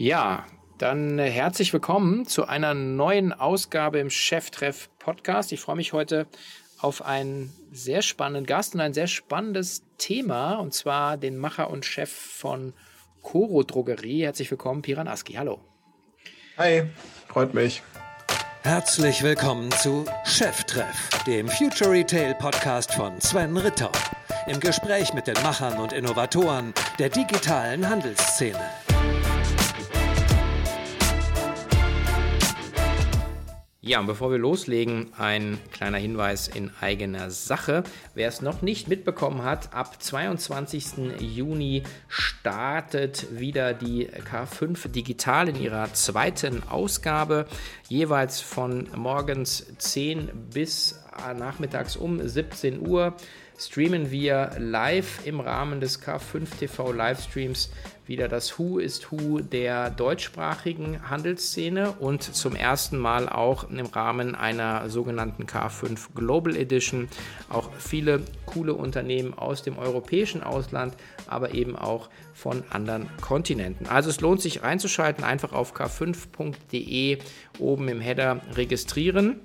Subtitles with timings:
[0.00, 0.46] Ja,
[0.78, 5.52] dann äh, herzlich willkommen zu einer neuen Ausgabe im Cheftreff Podcast.
[5.52, 6.26] Ich freue mich heute
[6.78, 11.84] auf einen sehr spannenden Gast und ein sehr spannendes Thema, und zwar den Macher und
[11.84, 12.72] Chef von
[13.20, 14.22] Coro Drogerie.
[14.22, 15.34] Herzlich willkommen, Piran Aski.
[15.34, 15.60] Hallo.
[16.56, 16.84] Hi,
[17.28, 17.82] freut mich.
[18.62, 23.92] Herzlich willkommen zu Cheftreff, dem Future Retail Podcast von Sven Ritter.
[24.46, 28.64] Im Gespräch mit den Machern und Innovatoren der digitalen Handelsszene.
[33.90, 37.82] Ja, und bevor wir loslegen, ein kleiner Hinweis in eigener Sache.
[38.14, 41.18] Wer es noch nicht mitbekommen hat, ab 22.
[41.18, 47.46] Juni startet wieder die K5 Digital in ihrer zweiten Ausgabe,
[47.88, 51.02] jeweils von morgens 10 bis
[51.36, 53.16] nachmittags um 17 Uhr
[53.60, 57.70] streamen wir live im Rahmen des K5 TV Livestreams
[58.06, 64.34] wieder das Who ist Who der deutschsprachigen Handelsszene und zum ersten Mal auch im Rahmen
[64.34, 67.08] einer sogenannten K5 Global Edition
[67.50, 70.94] auch viele coole Unternehmen aus dem europäischen Ausland,
[71.28, 73.86] aber eben auch von anderen Kontinenten.
[73.86, 77.18] Also es lohnt sich reinzuschalten, einfach auf k5.de
[77.58, 79.38] oben im Header registrieren.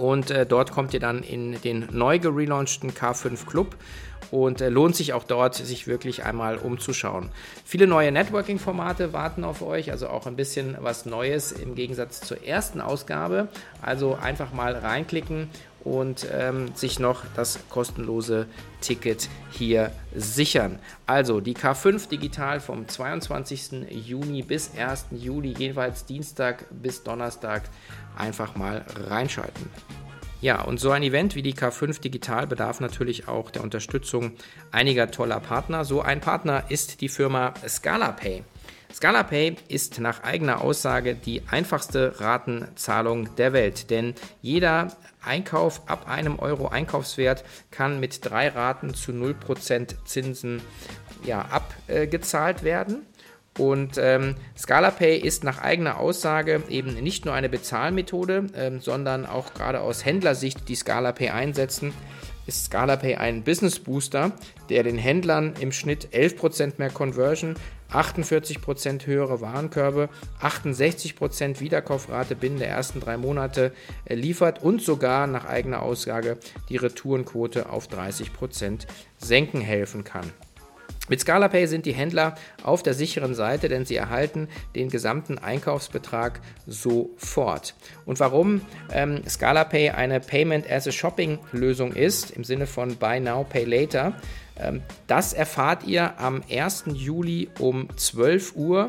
[0.00, 3.76] Und äh, dort kommt ihr dann in den neu gelaunchten K5 Club
[4.30, 7.28] und äh, lohnt sich auch dort, sich wirklich einmal umzuschauen.
[7.66, 12.42] Viele neue Networking-Formate warten auf euch, also auch ein bisschen was Neues im Gegensatz zur
[12.42, 13.48] ersten Ausgabe.
[13.82, 15.50] Also einfach mal reinklicken
[15.84, 18.46] und ähm, sich noch das kostenlose
[18.80, 20.78] Ticket hier sichern.
[21.06, 23.86] Also die K5 digital vom 22.
[23.90, 25.06] Juni bis 1.
[25.12, 27.62] Juli, jeweils Dienstag bis Donnerstag,
[28.16, 29.68] einfach mal reinschalten.
[30.40, 34.32] Ja, und so ein Event wie die K5 Digital bedarf natürlich auch der Unterstützung
[34.70, 35.84] einiger toller Partner.
[35.84, 38.42] So ein Partner ist die Firma ScalaPay.
[38.92, 44.88] ScalaPay ist nach eigener Aussage die einfachste Ratenzahlung der Welt, denn jeder
[45.22, 50.62] Einkauf ab einem Euro Einkaufswert kann mit drei Raten zu 0% Zinsen
[51.24, 53.06] ja, abgezahlt werden.
[53.58, 59.52] Und ähm, ScalaPay ist nach eigener Aussage eben nicht nur eine Bezahlmethode, ähm, sondern auch
[59.54, 61.92] gerade aus Händlersicht, die ScalaPay einsetzen,
[62.46, 64.32] ist ScalaPay ein Business Booster,
[64.68, 67.54] der den Händlern im Schnitt 11% mehr Conversion,
[67.92, 70.08] 48% höhere Warenkörbe,
[70.40, 73.72] 68% Wiederkaufrate binnen der ersten drei Monate
[74.04, 78.86] äh, liefert und sogar nach eigener Aussage die Retourenquote auf 30%
[79.18, 80.32] senken helfen kann.
[81.10, 84.46] Mit ScalaPay sind die Händler auf der sicheren Seite, denn sie erhalten
[84.76, 87.74] den gesamten Einkaufsbetrag sofort.
[88.06, 88.60] Und warum
[88.92, 93.64] ähm, ScalaPay eine Payment as a Shopping Lösung ist, im Sinne von Buy Now, Pay
[93.64, 94.14] Later,
[95.06, 96.84] das erfahrt ihr am 1.
[96.92, 98.88] Juli um 12 Uhr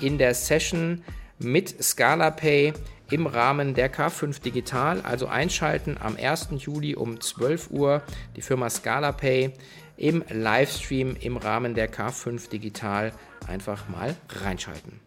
[0.00, 1.02] in der Session
[1.38, 2.72] mit ScalaPay
[3.10, 5.00] im Rahmen der K5 Digital.
[5.02, 6.48] Also einschalten am 1.
[6.58, 8.02] Juli um 12 Uhr
[8.36, 9.52] die Firma ScalaPay
[9.96, 13.12] im Livestream im Rahmen der K5 Digital
[13.46, 15.00] einfach mal reinschalten.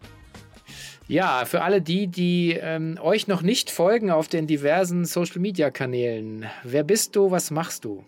[1.08, 6.84] Ja, für alle die, die ähm, euch noch nicht folgen auf den diversen Social-Media-Kanälen, wer
[6.84, 8.04] bist du, was machst du?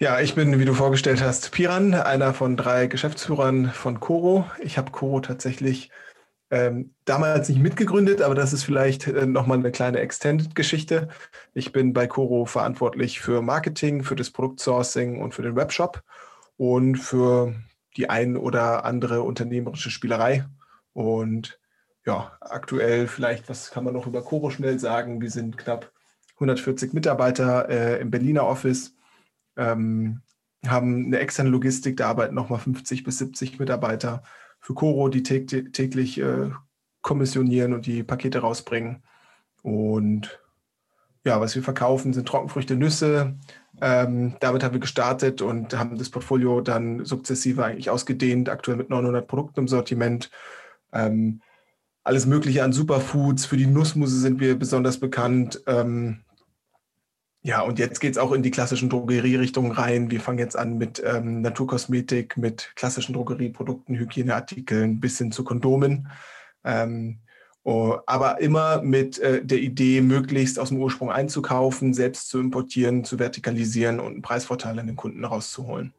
[0.00, 4.48] Ja, ich bin, wie du vorgestellt hast, Piran, einer von drei Geschäftsführern von Coro.
[4.60, 5.90] Ich habe Coro tatsächlich
[6.50, 11.08] ähm, damals nicht mitgegründet, aber das ist vielleicht äh, nochmal eine kleine Extended-Geschichte.
[11.52, 16.04] Ich bin bei Coro verantwortlich für Marketing, für das Produktsourcing und für den Webshop
[16.56, 17.56] und für
[17.96, 20.46] die ein oder andere unternehmerische Spielerei.
[20.92, 21.58] Und
[22.06, 25.20] ja, aktuell vielleicht, was kann man noch über Coro schnell sagen?
[25.20, 25.90] Wir sind knapp
[26.34, 28.94] 140 Mitarbeiter äh, im Berliner Office,
[29.58, 30.22] ähm,
[30.66, 34.22] haben eine externe Logistik, da arbeiten nochmal 50 bis 70 Mitarbeiter
[34.60, 36.50] für Coro, die täglich äh,
[37.02, 39.02] kommissionieren und die Pakete rausbringen.
[39.62, 40.40] Und
[41.24, 43.36] ja, was wir verkaufen, sind Trockenfrüchte, Nüsse.
[43.80, 48.90] Ähm, damit haben wir gestartet und haben das Portfolio dann sukzessive eigentlich ausgedehnt, aktuell mit
[48.90, 50.30] 900 Produkten im Sortiment.
[50.92, 51.40] Ähm,
[52.02, 53.46] alles Mögliche an Superfoods.
[53.46, 55.62] Für die Nussmuse sind wir besonders bekannt.
[55.66, 56.24] Ähm,
[57.48, 60.10] ja, und jetzt geht es auch in die klassischen Drogerierichtungen rein.
[60.10, 66.08] Wir fangen jetzt an mit ähm, Naturkosmetik, mit klassischen Drogerieprodukten, Hygieneartikeln bis hin zu Kondomen.
[66.62, 67.20] Ähm,
[67.64, 73.04] oh, aber immer mit äh, der Idee, möglichst aus dem Ursprung einzukaufen, selbst zu importieren,
[73.04, 75.94] zu vertikalisieren und einen Preisvorteil an den Kunden rauszuholen.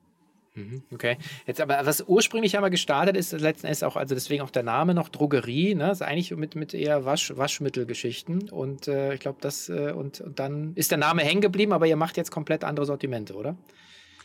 [0.59, 1.17] Mhm, okay.
[1.45, 4.93] Jetzt aber, was ursprünglich einmal gestartet ist, letzten Endes auch, also deswegen auch der Name
[4.93, 5.91] noch Drogerie, ne?
[5.91, 8.49] ist eigentlich mit, mit eher Wasch, Waschmittelgeschichten.
[8.49, 11.87] Und äh, ich glaube, das, äh, und, und dann ist der Name hängen geblieben, aber
[11.87, 13.55] ihr macht jetzt komplett andere Sortimente, oder?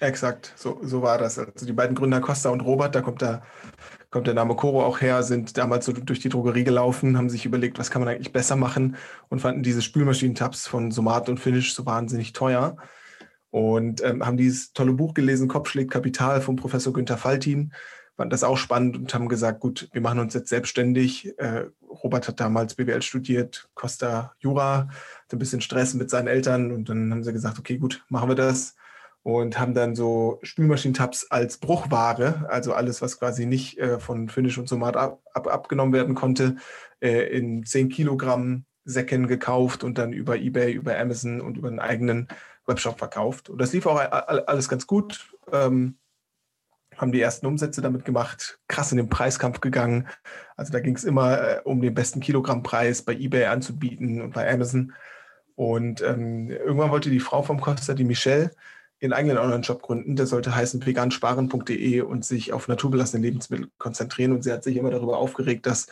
[0.00, 1.38] Exakt, so, so war das.
[1.38, 3.42] Also die beiden Gründer Costa und Robert, da kommt der,
[4.10, 7.46] kommt der Name Coro auch her, sind damals so durch die Drogerie gelaufen, haben sich
[7.46, 8.96] überlegt, was kann man eigentlich besser machen
[9.28, 12.76] und fanden diese Spülmaschinentabs von Somat und Finish so wahnsinnig teuer
[13.54, 17.72] und ähm, haben dieses tolle Buch gelesen, Kopf schlägt Kapital von Professor Günther Faltin,
[18.16, 21.38] fanden das auch spannend und haben gesagt, gut, wir machen uns jetzt selbstständig.
[21.38, 26.72] Äh, Robert hat damals BWL studiert, Costa Jura, hat ein bisschen Stress mit seinen Eltern
[26.72, 28.74] und dann haben sie gesagt, okay, gut, machen wir das
[29.22, 34.58] und haben dann so Spülmaschinentabs als Bruchware, also alles, was quasi nicht äh, von Finish
[34.58, 36.56] und Somat ab, ab, abgenommen werden konnte,
[36.98, 41.78] äh, in 10 Kilogramm Säcken gekauft und dann über Ebay, über Amazon und über einen
[41.78, 42.26] eigenen
[42.66, 43.50] Webshop verkauft.
[43.50, 45.34] Und das lief auch alles ganz gut.
[45.52, 45.96] Ähm,
[46.96, 50.08] haben die ersten Umsätze damit gemacht, krass in den Preiskampf gegangen.
[50.56, 54.50] Also da ging es immer äh, um den besten Kilogrammpreis bei eBay anzubieten und bei
[54.52, 54.92] Amazon.
[55.56, 58.50] Und ähm, irgendwann wollte die Frau vom Costa, die Michelle,
[59.00, 60.16] ihren eigenen Online-Shop gründen.
[60.16, 64.32] Der sollte heißen vegansparen.de und sich auf naturbelassene Lebensmittel konzentrieren.
[64.32, 65.88] Und sie hat sich immer darüber aufgeregt, dass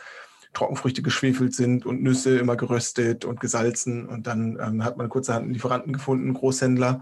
[0.53, 4.07] Trockenfrüchte geschwefelt sind und Nüsse immer geröstet und gesalzen.
[4.07, 7.01] Und dann ähm, hat man kurzerhand einen Lieferanten gefunden, einen Großhändler,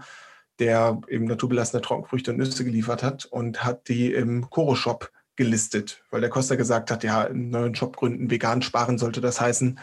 [0.58, 6.20] der eben naturbelassene Trockenfrüchte und Nüsse geliefert hat und hat die im Koro-Shop gelistet, weil
[6.20, 9.78] der Costa gesagt hat, ja, einen neuen Shop gründen, vegan sparen sollte das heißen.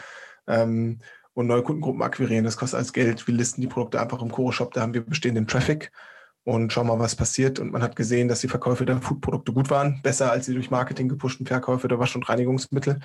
[0.46, 1.00] Ähm,
[1.32, 3.26] und neue Kundengruppen akquirieren, das kostet alles Geld.
[3.26, 5.92] Wir listen die Produkte einfach im Koro-Shop, da haben wir bestehenden Traffic
[6.44, 7.58] und schauen mal, was passiert.
[7.58, 10.70] Und man hat gesehen, dass die Verkäufe der Foodprodukte gut waren, besser als die durch
[10.70, 13.00] Marketing gepushten Verkäufe der Wasch- und Reinigungsmittel.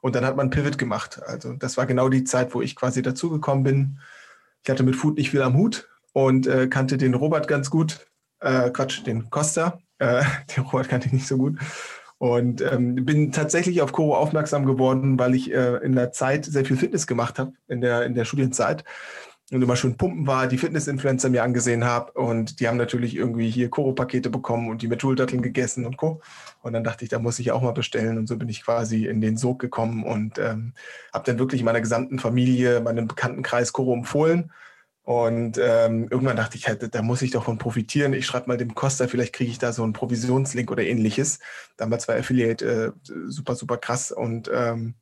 [0.00, 1.22] Und dann hat man Pivot gemacht.
[1.24, 3.98] Also das war genau die Zeit, wo ich quasi dazugekommen bin.
[4.64, 8.06] Ich hatte mit Food nicht viel am Hut und äh, kannte den Robert ganz gut.
[8.40, 9.78] Äh, Quatsch, den Costa.
[9.98, 10.22] Äh,
[10.56, 11.58] den Robert kannte ich nicht so gut.
[12.18, 16.66] Und ähm, bin tatsächlich auf Koro aufmerksam geworden, weil ich äh, in der Zeit sehr
[16.66, 18.84] viel Fitness gemacht habe, in der, in der Studienzeit
[19.50, 23.50] und immer schön pumpen war, die Fitness-Influencer mir angesehen habe und die haben natürlich irgendwie
[23.50, 26.20] hier Koro-Pakete bekommen und die mit Schuldatteln gegessen und Co.
[26.62, 29.06] Und dann dachte ich, da muss ich auch mal bestellen und so bin ich quasi
[29.06, 30.74] in den Sog gekommen und ähm,
[31.12, 34.52] habe dann wirklich meiner gesamten Familie, meinem Bekanntenkreis Koro empfohlen.
[35.02, 38.12] Und ähm, irgendwann dachte ich halt, da muss ich doch von profitieren.
[38.12, 41.40] Ich schreibe mal dem Costa, vielleicht kriege ich da so einen Provisionslink oder ähnliches.
[41.76, 42.92] Damals war Affiliate äh,
[43.26, 44.94] super, super krass und ähm,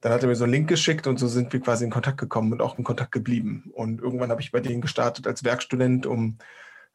[0.00, 2.18] dann hat er mir so einen Link geschickt und so sind wir quasi in Kontakt
[2.18, 3.70] gekommen und auch in Kontakt geblieben.
[3.72, 6.38] Und irgendwann habe ich bei denen gestartet als Werkstudent, um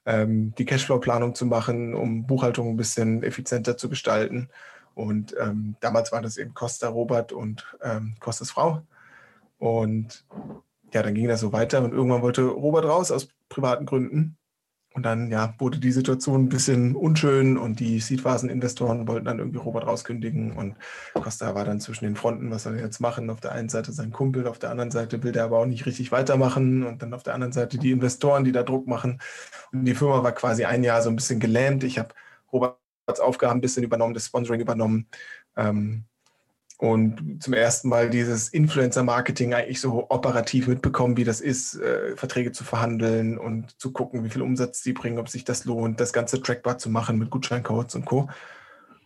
[0.06, 4.50] ähm, die Cashflow-Planung zu machen, um Buchhaltung ein bisschen effizienter zu gestalten.
[4.96, 8.82] Und ähm, damals war das eben Costa Robert und ähm, Costas Frau.
[9.58, 10.26] Und
[10.94, 14.38] ja, dann ging das so weiter und irgendwann wollte Robert raus aus privaten Gründen.
[14.94, 19.58] Und dann ja, wurde die Situation ein bisschen unschön und die Seedphasen-Investoren wollten dann irgendwie
[19.58, 20.76] Robert rauskündigen und
[21.16, 23.32] Costa war dann zwischen den Fronten, was soll er jetzt machen?
[23.32, 25.88] Auf der einen Seite sein Kumpel, auf der anderen Seite will der aber auch nicht
[25.88, 29.20] richtig weitermachen und dann auf der anderen Seite die Investoren, die da Druck machen.
[29.72, 31.84] Und die Firma war quasi ein Jahr so ein bisschen gelähmt.
[31.84, 32.14] Ich habe
[32.52, 35.08] Roberts Aufgaben ein bisschen übernommen, das Sponsoring übernommen.
[35.58, 36.06] Ähm,
[36.84, 42.52] und zum ersten Mal dieses Influencer-Marketing eigentlich so operativ mitbekommen, wie das ist, äh, Verträge
[42.52, 46.12] zu verhandeln und zu gucken, wie viel Umsatz sie bringen, ob sich das lohnt, das
[46.12, 48.28] ganze Trackbar zu machen mit Gutscheincodes und Co.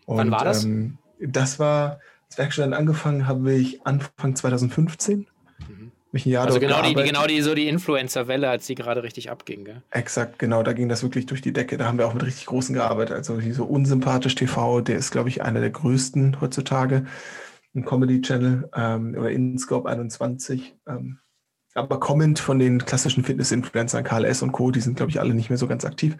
[0.07, 0.63] Und, Wann war das?
[0.63, 5.27] Ähm, das war, als Werkstudent angefangen habe ich Anfang 2015.
[5.59, 5.91] Mhm.
[6.11, 9.29] Mich ein Jahr also genau die, genau die, so die Influencer-Welle, als die gerade richtig
[9.29, 9.83] abging, gell?
[9.91, 11.77] Exakt, genau, da ging das wirklich durch die Decke.
[11.77, 13.15] Da haben wir auch mit richtig großen gearbeitet.
[13.15, 17.05] Also so unsympathisch TV, der ist, glaube ich, einer der größten heutzutage
[17.77, 20.75] ein Comedy-Channel ähm, oder InScope 21.
[20.87, 21.19] Ähm,
[21.73, 25.49] aber kommend von den klassischen Fitness-Influencern, KLS und Co., die sind, glaube ich, alle nicht
[25.49, 26.17] mehr so ganz aktiv.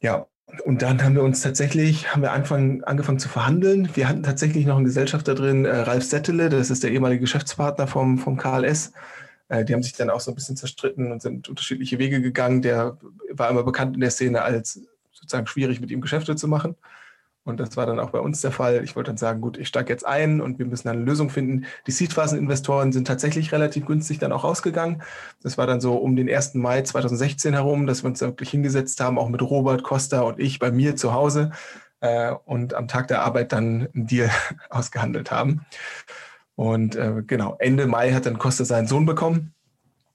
[0.00, 0.26] Ja,
[0.64, 3.88] und dann haben wir uns tatsächlich, haben wir angefangen, angefangen zu verhandeln.
[3.94, 7.86] Wir hatten tatsächlich noch einen Gesellschafter drin, äh, Ralf Settele, das ist der ehemalige Geschäftspartner
[7.86, 8.92] vom, vom KLS.
[9.48, 12.62] Äh, die haben sich dann auch so ein bisschen zerstritten und sind unterschiedliche Wege gegangen.
[12.62, 12.98] Der
[13.30, 14.80] war immer bekannt in der Szene als
[15.12, 16.76] sozusagen schwierig, mit ihm Geschäfte zu machen.
[17.46, 18.82] Und das war dann auch bei uns der Fall.
[18.82, 21.66] Ich wollte dann sagen, gut, ich steige jetzt ein und wir müssen eine Lösung finden.
[21.86, 25.00] Die Seedphasen-Investoren sind tatsächlich relativ günstig dann auch rausgegangen.
[25.44, 26.54] Das war dann so um den 1.
[26.54, 30.58] Mai 2016 herum, dass wir uns wirklich hingesetzt haben, auch mit Robert Costa und ich
[30.58, 31.52] bei mir zu Hause
[32.00, 34.28] äh, und am Tag der Arbeit dann einen Deal
[34.70, 35.64] ausgehandelt haben.
[36.56, 39.54] Und äh, genau, Ende Mai hat dann Costa seinen Sohn bekommen.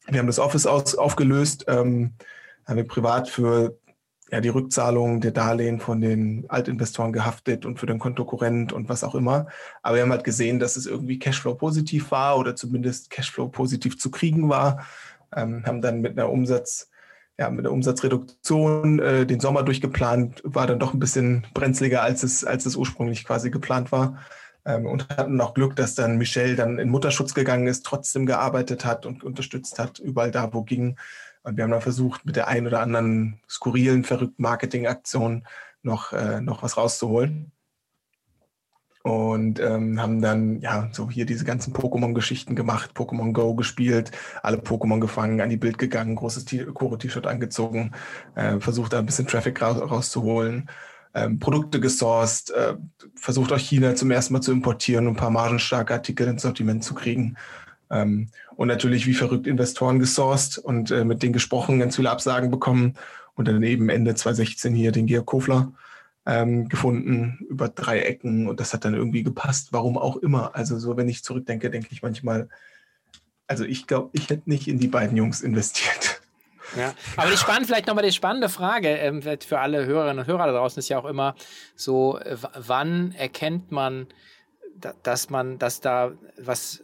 [0.07, 2.11] Wir haben das Office aus, aufgelöst, ähm,
[2.65, 3.77] haben wir privat für
[4.31, 9.03] ja, die Rückzahlung der Darlehen von den Altinvestoren gehaftet und für den Kontokorrent und was
[9.03, 9.47] auch immer.
[9.81, 13.99] Aber wir haben halt gesehen, dass es irgendwie Cashflow positiv war oder zumindest Cashflow positiv
[13.99, 14.85] zu kriegen war.
[15.35, 16.89] Ähm, haben dann mit einer Umsatz,
[17.37, 22.23] ja, mit einer Umsatzreduktion äh, den Sommer durchgeplant, war dann doch ein bisschen brenzliger, als
[22.23, 24.19] es, als es ursprünglich quasi geplant war.
[24.63, 28.85] Ähm, und hatten auch Glück, dass dann Michelle dann in Mutterschutz gegangen ist, trotzdem gearbeitet
[28.85, 30.95] hat und unterstützt hat, überall da, wo ging
[31.43, 35.45] Und wir haben dann versucht, mit der einen oder anderen skurrilen, verrückten Marketingaktion
[35.81, 37.51] noch, äh, noch was rauszuholen.
[39.03, 44.11] Und ähm, haben dann ja so hier diese ganzen Pokémon-Geschichten gemacht, Pokémon Go gespielt,
[44.43, 46.45] alle Pokémon gefangen, an die Bild gegangen, großes
[46.75, 47.93] Koro-T-Shirt angezogen,
[48.35, 50.69] äh, versucht da ein bisschen Traffic ra rauszuholen,
[51.15, 52.75] ähm, Produkte gesourced, äh,
[53.15, 56.83] versucht auch China zum ersten Mal zu importieren und ein paar margenstarke Artikel ins Sortiment
[56.83, 57.37] zu kriegen.
[57.91, 62.49] Ähm, und natürlich wie verrückt Investoren gesourced und äh, mit denen gesprochen, ganz viele Absagen
[62.49, 62.95] bekommen
[63.35, 65.73] und dann eben Ende 2016 hier den Georg Kofler
[66.25, 70.55] ähm, gefunden über drei Ecken und das hat dann irgendwie gepasst, warum auch immer.
[70.55, 72.47] Also so, wenn ich zurückdenke, denke ich manchmal,
[73.47, 76.21] also ich glaube, ich hätte nicht in die beiden Jungs investiert.
[76.77, 80.45] Ja, aber die spannende, vielleicht nochmal die spannende Frage ähm, für alle Hörerinnen und Hörer
[80.45, 81.35] da draußen ist ja auch immer
[81.75, 82.17] so,
[82.55, 84.07] wann erkennt man,
[85.03, 86.81] dass man, dass da was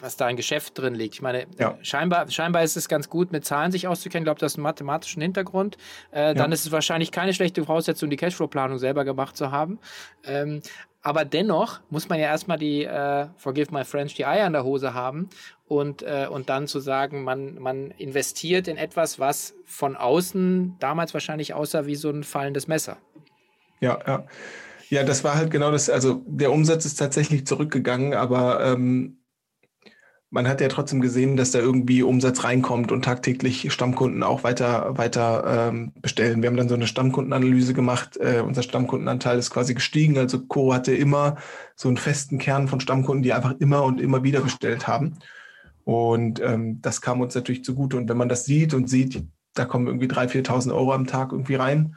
[0.00, 1.14] was da ein Geschäft drin liegt.
[1.14, 1.78] Ich meine, ja.
[1.82, 4.22] scheinbar, scheinbar ist es ganz gut, mit Zahlen sich auszukennen.
[4.22, 5.76] Ich glaube, das ist ein mathematischen Hintergrund.
[6.10, 6.54] Äh, dann ja.
[6.54, 9.78] ist es wahrscheinlich keine schlechte Voraussetzung, die Cashflow-Planung selber gemacht zu haben.
[10.24, 10.60] Ähm,
[11.02, 14.64] aber dennoch muss man ja erstmal die, äh, forgive my French, die Eier in der
[14.64, 15.28] Hose haben
[15.66, 21.14] und, äh, und dann zu sagen, man, man investiert in etwas, was von außen damals
[21.14, 22.98] wahrscheinlich aussah wie so ein fallendes Messer.
[23.80, 24.26] Ja, ja.
[24.90, 25.90] Ja, das war halt genau das.
[25.90, 29.17] Also der Umsatz ist tatsächlich zurückgegangen, aber ähm,
[30.30, 34.98] man hat ja trotzdem gesehen, dass da irgendwie Umsatz reinkommt und tagtäglich Stammkunden auch weiter,
[34.98, 36.42] weiter ähm, bestellen.
[36.42, 38.18] Wir haben dann so eine Stammkundenanalyse gemacht.
[38.18, 40.18] Äh, unser Stammkundenanteil ist quasi gestiegen.
[40.18, 41.36] Also Co hatte immer
[41.76, 45.18] so einen festen Kern von Stammkunden, die einfach immer und immer wieder bestellt haben.
[45.84, 47.96] Und ähm, das kam uns natürlich zugute.
[47.96, 51.32] Und wenn man das sieht und sieht, da kommen irgendwie 3.000, 4.000 Euro am Tag
[51.32, 51.96] irgendwie rein,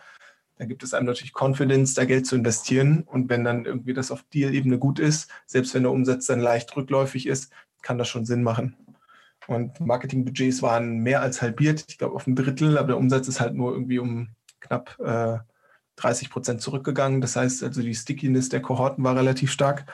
[0.57, 3.03] dann gibt es einem natürlich Confidence, da Geld zu investieren.
[3.05, 6.73] Und wenn dann irgendwie das auf Deal-Ebene gut ist, selbst wenn der Umsatz dann leicht
[6.77, 8.75] rückläufig ist, kann das schon Sinn machen.
[9.47, 13.41] Und Marketingbudgets waren mehr als halbiert, ich glaube auf ein Drittel, aber der Umsatz ist
[13.41, 15.39] halt nur irgendwie um knapp äh,
[15.97, 17.21] 30 Prozent zurückgegangen.
[17.21, 19.85] Das heißt, also die Stickiness der Kohorten war relativ stark.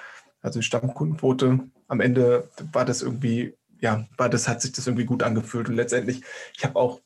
[0.42, 5.06] Also die Stammkundenquote, am Ende war das irgendwie, ja, war das, hat sich das irgendwie
[5.06, 5.70] gut angefühlt.
[5.70, 6.22] Und letztendlich,
[6.56, 7.02] ich habe auch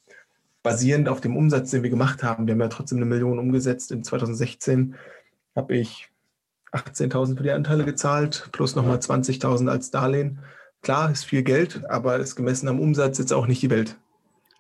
[0.64, 3.92] basierend auf dem Umsatz, den wir gemacht haben, wir haben ja trotzdem eine Million umgesetzt
[3.92, 4.96] in 2016,
[5.56, 6.10] habe ich
[6.72, 10.40] 18.000 für die Anteile gezahlt, plus nochmal 20.000 als Darlehen.
[10.82, 13.98] Klar, ist viel Geld, aber ist gemessen am Umsatz jetzt auch nicht die Welt.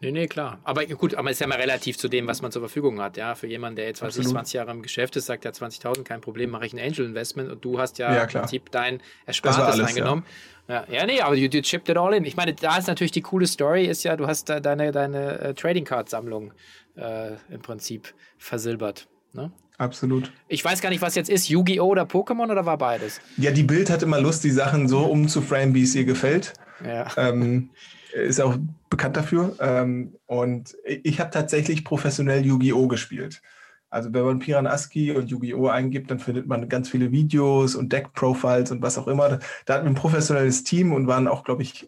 [0.01, 0.59] Nee, nee, klar.
[0.63, 3.17] Aber gut, aber es ist ja mal relativ zu dem, was man zur Verfügung hat.
[3.17, 6.21] Ja, für jemanden, der jetzt, ich, 20 Jahre im Geschäft ist, sagt ja 20.000, kein
[6.21, 9.75] Problem, mache ich ein Angel Investment und du hast ja, ja im Prinzip dein Erspartes
[9.75, 10.25] alles, eingenommen.
[10.67, 10.85] Ja.
[10.87, 10.99] ja.
[11.01, 12.25] ja, nee, aber you, you chipped it all in.
[12.25, 15.49] Ich meine, da ist natürlich die coole Story, ist ja, du hast da deine, deine
[15.49, 16.51] uh, Trading Card Sammlung
[16.95, 19.07] äh, im Prinzip versilbert.
[19.33, 19.51] Ne?
[19.77, 20.31] Absolut.
[20.47, 21.87] Ich weiß gar nicht, was jetzt ist, Yu-Gi-Oh!
[21.87, 23.19] oder Pokémon oder war beides?
[23.37, 26.53] Ja, die Bild hat immer Lust, die Sachen so umzuframen, wie es ihr gefällt.
[26.85, 27.07] Ja.
[27.17, 27.71] Ähm,
[28.13, 28.57] ist auch
[28.89, 29.55] bekannt dafür.
[29.59, 32.87] Ähm, und ich habe tatsächlich professionell Yu-Gi-Oh!
[32.87, 33.41] gespielt.
[33.89, 35.67] Also wenn man Piran Aski und Yu-Gi-Oh!
[35.67, 39.39] eingibt, dann findet man ganz viele Videos und Deck-Profiles und was auch immer.
[39.65, 41.87] Da hatten wir ein professionelles Team und waren auch, glaube ich,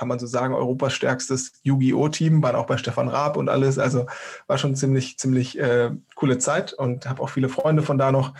[0.00, 3.78] kann man so sagen, Europas stärkstes Yu-Gi-Oh!-Team, waren auch bei Stefan Raab und alles.
[3.78, 4.06] Also
[4.46, 8.32] war schon ziemlich, ziemlich äh, coole Zeit und habe auch viele Freunde von da noch.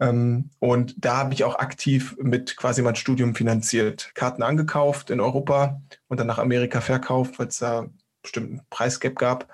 [0.00, 4.10] Ähm, und da habe ich auch aktiv mit quasi mein Studium finanziert.
[4.16, 7.86] Karten angekauft in Europa und dann nach Amerika verkauft, weil es da
[8.20, 9.46] bestimmten Preisgap gab.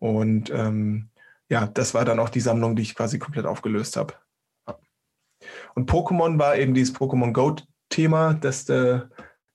[0.00, 1.10] Und ähm,
[1.48, 4.14] ja, das war dann auch die Sammlung, die ich quasi komplett aufgelöst habe.
[5.76, 9.02] Und Pokémon war eben dieses Pokémon Go-Thema, dass äh,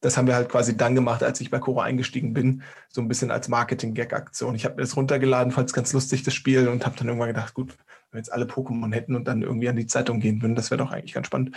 [0.03, 3.07] das haben wir halt quasi dann gemacht, als ich bei Cora eingestiegen bin, so ein
[3.07, 4.53] bisschen als Marketing-Gag-Aktion.
[4.53, 7.29] Ich habe mir das runtergeladen, fand es ganz lustig, das Spiel, und habe dann irgendwann
[7.29, 10.41] gedacht, gut, wenn wir jetzt alle Pokémon hätten und dann irgendwie an die Zeitung gehen
[10.41, 11.55] würden, das wäre doch eigentlich ganz spannend.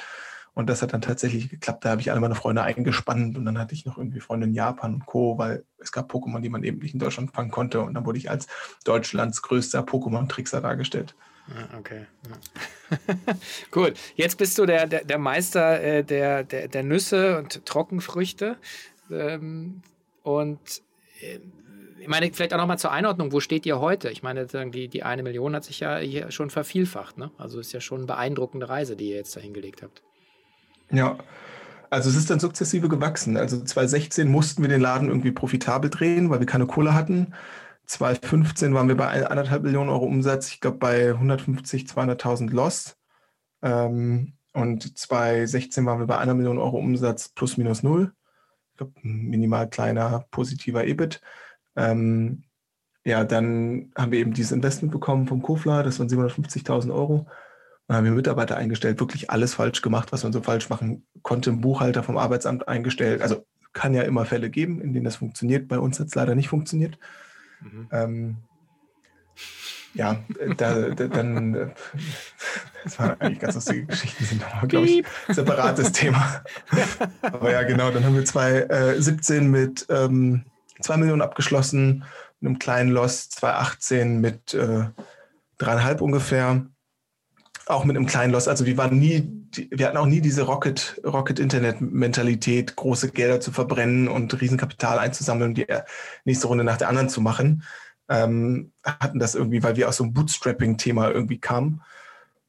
[0.54, 1.84] Und das hat dann tatsächlich geklappt.
[1.84, 4.54] Da habe ich alle meine Freunde eingespannt und dann hatte ich noch irgendwie Freunde in
[4.54, 7.80] Japan und Co., weil es gab Pokémon, die man eben nicht in Deutschland fangen konnte.
[7.80, 8.46] Und dann wurde ich als
[8.84, 11.16] Deutschlands größter Pokémon-Trickser dargestellt.
[11.54, 12.06] Ah, okay.
[12.88, 13.34] Ja.
[13.72, 18.56] Gut, jetzt bist du der, der, der Meister äh, der, der, der Nüsse und Trockenfrüchte.
[19.10, 19.82] Ähm,
[20.22, 20.60] und
[21.20, 21.40] äh,
[21.98, 24.10] ich meine, vielleicht auch nochmal zur Einordnung, wo steht ihr heute?
[24.10, 27.18] Ich meine, die, die eine Million hat sich ja hier schon vervielfacht.
[27.18, 27.32] Ne?
[27.38, 30.02] Also ist ja schon eine beeindruckende Reise, die ihr jetzt da hingelegt habt.
[30.92, 31.18] Ja,
[31.90, 33.36] also es ist dann sukzessive gewachsen.
[33.36, 37.34] Also 2016 mussten wir den Laden irgendwie profitabel drehen, weil wir keine Kohle hatten.
[37.86, 42.96] 2015 waren wir bei anderthalb Millionen Euro Umsatz, ich glaube bei 150, 200.000 Loss.
[43.62, 48.12] Ähm, und 2016 waren wir bei einer Million Euro Umsatz plus minus null.
[48.72, 51.20] Ich glaube, minimal kleiner positiver EBIT.
[51.76, 52.44] Ähm,
[53.04, 57.26] ja, dann haben wir eben dieses Investment bekommen vom Kofler, das waren 750.000 Euro.
[57.86, 61.50] Dann haben wir Mitarbeiter eingestellt, wirklich alles falsch gemacht, was man so falsch machen konnte.
[61.50, 63.22] Ein Buchhalter vom Arbeitsamt eingestellt.
[63.22, 65.68] Also kann ja immer Fälle geben, in denen das funktioniert.
[65.68, 66.98] Bei uns hat es leider nicht funktioniert.
[67.60, 67.88] Mhm.
[67.92, 68.36] Ähm,
[69.94, 70.22] ja,
[70.58, 71.72] da, da, dann,
[72.84, 76.44] das waren eigentlich ganz lustige Geschichten, sind aber, glaube ich, separates Thema.
[77.22, 80.44] aber ja, genau, dann haben wir 2017 äh, mit ähm,
[80.80, 82.04] 2 Millionen abgeschlossen,
[82.40, 84.84] mit einem kleinen Loss, 2018 mit äh,
[85.56, 86.66] dreieinhalb ungefähr,
[87.66, 88.49] auch mit einem kleinen Loss.
[88.49, 89.28] Also wir waren nie,
[89.70, 94.99] wir hatten auch nie diese Rocket, Rocket Internet Mentalität, große Gelder zu verbrennen und Riesenkapital
[94.99, 95.66] einzusammeln die
[96.25, 97.62] nächste Runde nach der anderen zu machen
[98.08, 101.82] ähm, hatten das irgendwie, weil wir aus so einem Bootstrapping-Thema irgendwie kamen.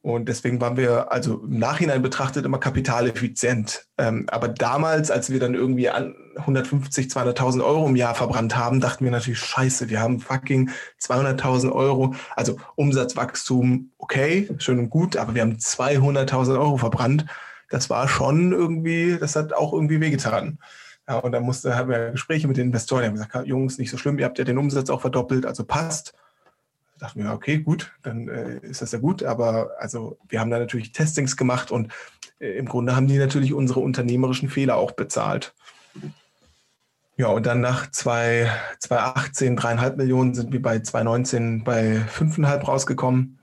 [0.07, 3.87] Und deswegen waren wir also im Nachhinein betrachtet immer kapitaleffizient.
[3.97, 8.79] Ähm, aber damals, als wir dann irgendwie an 150, 200.000 Euro im Jahr verbrannt haben,
[8.79, 10.69] dachten wir natürlich, scheiße, wir haben fucking
[11.01, 12.15] 200.000 Euro.
[12.37, 17.25] Also Umsatzwachstum, okay, schön und gut, aber wir haben 200.000 Euro verbrannt.
[17.69, 20.57] Das war schon irgendwie, das hat auch irgendwie wehgetan.
[21.09, 23.97] Ja, und musste, haben wir Gespräche mit den Investoren, die haben gesagt, Jungs, nicht so
[23.97, 26.13] schlimm, ihr habt ja den Umsatz auch verdoppelt, also passt.
[26.97, 29.23] Da dachten wir, okay, gut, dann äh, ist das ja gut.
[29.23, 31.91] Aber also wir haben da natürlich Testings gemacht und
[32.39, 35.53] äh, im Grunde haben die natürlich unsere unternehmerischen Fehler auch bezahlt.
[37.17, 43.39] Ja, und dann nach 2018 dreieinhalb Millionen sind wir bei 2019 bei fünfeinhalb rausgekommen.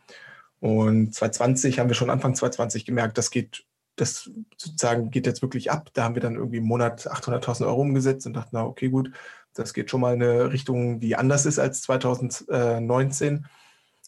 [0.60, 3.64] Und 2020 haben wir schon Anfang 2020 gemerkt, das geht
[3.96, 5.90] das sozusagen geht jetzt wirklich ab.
[5.94, 9.10] Da haben wir dann irgendwie im Monat 800.000 Euro umgesetzt und dachten, na okay, gut,
[9.54, 13.46] das geht schon mal in eine Richtung, die anders ist als 2019.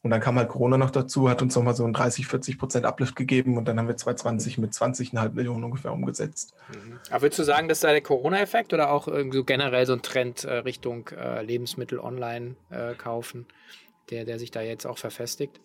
[0.02, 2.86] Und dann kam halt Corona noch dazu, hat uns nochmal so ein 30, 40 Prozent
[2.86, 6.54] Uplift gegeben und dann haben wir 2020 mit 20,5 Millionen ungefähr umgesetzt.
[6.68, 7.00] Mhm.
[7.10, 10.44] Aber würdest du sagen, das ist der Corona-Effekt oder auch so generell so ein Trend
[10.44, 13.46] äh, Richtung äh, Lebensmittel online äh, kaufen,
[14.10, 15.60] der, der sich da jetzt auch verfestigt?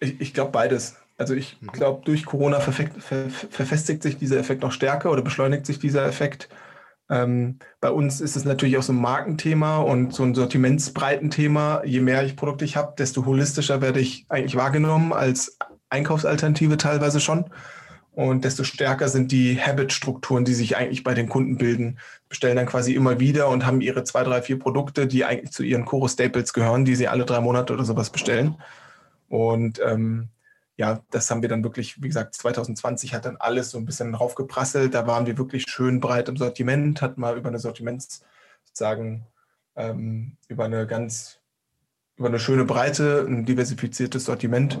[0.00, 0.96] Ich, ich glaube beides.
[1.18, 1.68] Also ich mhm.
[1.68, 6.48] glaube, durch Corona verfestigt sich dieser Effekt noch stärker oder beschleunigt sich dieser Effekt.
[7.08, 11.84] Ähm, bei uns ist es natürlich auch so ein Markenthema und so ein Sortimentsbreitenthema.
[11.84, 15.56] Je mehr ich Produkte ich habe, desto holistischer werde ich eigentlich wahrgenommen als
[15.88, 17.46] Einkaufsalternative teilweise schon.
[18.12, 21.98] Und desto stärker sind die Habit-Strukturen, die sich eigentlich bei den Kunden bilden.
[22.30, 25.62] Bestellen dann quasi immer wieder und haben ihre zwei, drei, vier Produkte, die eigentlich zu
[25.62, 28.56] ihren Choro-Staples gehören, die sie alle drei Monate oder sowas bestellen.
[29.28, 30.28] Und ähm,
[30.76, 34.12] ja, das haben wir dann wirklich, wie gesagt, 2020 hat dann alles so ein bisschen
[34.12, 34.94] draufgeprasselt.
[34.94, 38.24] Da waren wir wirklich schön breit im Sortiment, hatten mal über eine Sortiments,
[38.64, 39.26] sozusagen,
[39.74, 41.40] ähm, über eine ganz,
[42.16, 44.78] über eine schöne Breite, ein diversifiziertes Sortiment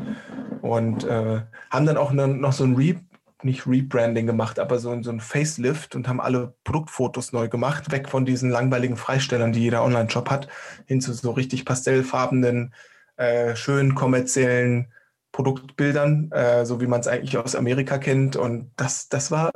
[0.60, 2.96] und äh, haben dann auch eine, noch so ein Re,
[3.42, 8.08] nicht Rebranding gemacht, aber so, so ein Facelift und haben alle Produktfotos neu gemacht, weg
[8.08, 10.48] von diesen langweiligen Freistellern, die jeder Online-Shop hat,
[10.86, 12.74] hin zu so richtig pastellfarbenen,
[13.16, 14.88] äh, schönen kommerziellen
[15.36, 18.36] Produktbildern, äh, so wie man es eigentlich aus Amerika kennt.
[18.36, 19.50] Und das, das war,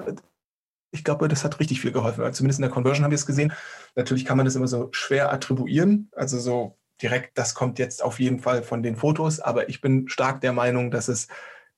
[0.91, 2.23] ich glaube, das hat richtig viel geholfen.
[2.23, 3.55] Also zumindest in der Conversion haben wir es gesehen.
[3.97, 6.11] Natürlich kann man das immer so schwer attribuieren.
[6.15, 9.41] Also so direkt, das kommt jetzt auf jeden Fall von den Fotos.
[9.41, 11.29] Aber ich bin stark der Meinung, dass es,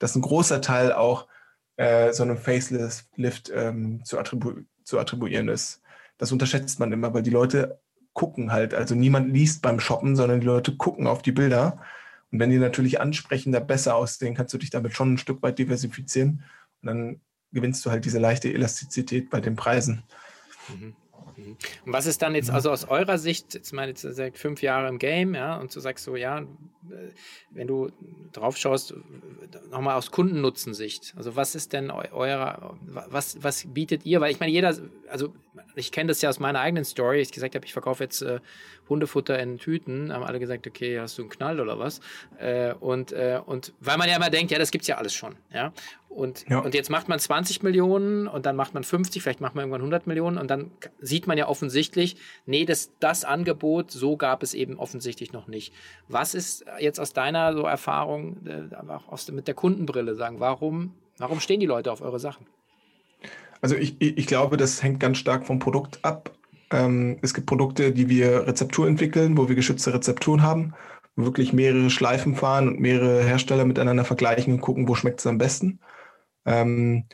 [0.01, 1.29] dass ein großer Teil auch
[1.77, 5.81] äh, so einem Facelift ähm, zu, attribu zu attribuieren ist.
[6.19, 7.79] Das unterschätzt man immer, weil die Leute
[8.15, 8.75] gucken halt.
[8.75, 11.79] Also niemand liest beim Shoppen, sondern die Leute gucken auf die Bilder.
[12.33, 15.59] Und wenn die natürlich ansprechender, besser aussehen, kannst du dich damit schon ein Stück weit
[15.59, 16.43] diversifizieren.
[16.81, 17.21] Und dann
[17.53, 20.03] gewinnst du halt diese leichte Elastizität bei den Preisen.
[20.69, 20.95] Mhm.
[21.37, 21.57] Mhm.
[21.87, 24.89] Und was ist dann jetzt, also aus eurer Sicht, jetzt meine jetzt seit fünf Jahre
[24.89, 26.43] im Game, ja, und du sagst so, ja,
[27.51, 27.91] wenn du
[28.33, 28.95] drauf schaust,
[29.71, 34.21] nochmal aus Kundennutzensicht, also was ist denn euer, was, was bietet ihr?
[34.21, 34.77] Weil ich meine, jeder,
[35.09, 35.35] also
[35.75, 38.41] ich kenne das ja aus meiner eigenen Story, ich gesagt habe, ich verkaufe jetzt äh,
[38.93, 42.01] Hundefutter in Tüten, haben alle gesagt, okay, hast du einen Knall oder was?
[42.39, 45.15] Äh, und, äh, und weil man ja immer denkt, ja, das gibt es ja alles
[45.15, 45.73] schon, ja.
[46.09, 46.59] Und, ja.
[46.59, 49.81] und jetzt macht man 20 Millionen und dann macht man 50, vielleicht macht man irgendwann
[49.81, 54.53] 100 Millionen und dann sieht man ja offensichtlich, nee, das, das Angebot, so gab es
[54.53, 55.73] eben offensichtlich noch nicht.
[56.09, 60.93] Was ist jetzt aus deiner so Erfahrung, äh, auch aus, mit der Kundenbrille sagen, warum,
[61.17, 62.47] warum stehen die Leute auf eure Sachen?
[63.63, 66.33] Also ich, ich glaube, das hängt ganz stark vom Produkt ab.
[66.73, 70.75] Ähm, es gibt Produkte, die wir Rezeptur entwickeln, wo wir geschützte Rezepturen haben,
[71.15, 75.39] wirklich mehrere Schleifen fahren und mehrere Hersteller miteinander vergleichen und gucken, wo schmeckt es am
[75.39, 75.81] besten.
[76.47, 77.05] Ähm,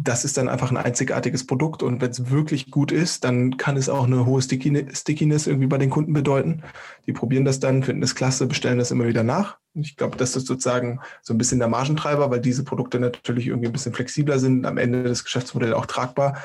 [0.00, 3.76] das ist dann einfach ein einzigartiges Produkt und wenn es wirklich gut ist, dann kann
[3.76, 6.62] es auch eine hohe Stickiness irgendwie bei den Kunden bedeuten.
[7.08, 9.58] Die probieren das dann, finden es klasse, bestellen das immer wieder nach.
[9.74, 13.66] Ich glaube, das ist sozusagen so ein bisschen der Margentreiber, weil diese Produkte natürlich irgendwie
[13.66, 16.38] ein bisschen flexibler sind, am Ende das Geschäftsmodell auch tragbar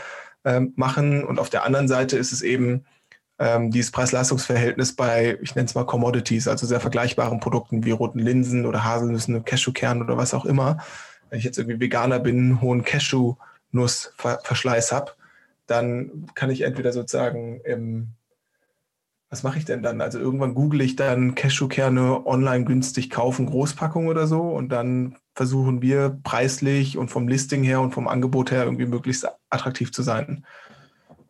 [0.45, 1.23] ähm, machen.
[1.23, 2.85] Und auf der anderen Seite ist es eben
[3.39, 8.19] ähm, dieses Preis-Leistungs-Verhältnis bei, ich nenne es mal Commodities, also sehr vergleichbaren Produkten wie roten
[8.19, 10.77] Linsen oder Haselnüssen, Cashewkern oder was auch immer
[11.33, 15.13] wenn ich jetzt irgendwie Veganer bin, hohen Cashew-Nussverschleiß habe,
[15.65, 18.09] dann kann ich entweder sozusagen im,
[19.31, 19.99] was mache ich denn dann?
[19.99, 25.81] Also irgendwann google ich dann Cashewkerne online günstig kaufen, Großpackung oder so und dann versuchen
[25.81, 30.45] wir preislich und vom Listing her und vom Angebot her irgendwie möglichst attraktiv zu sein.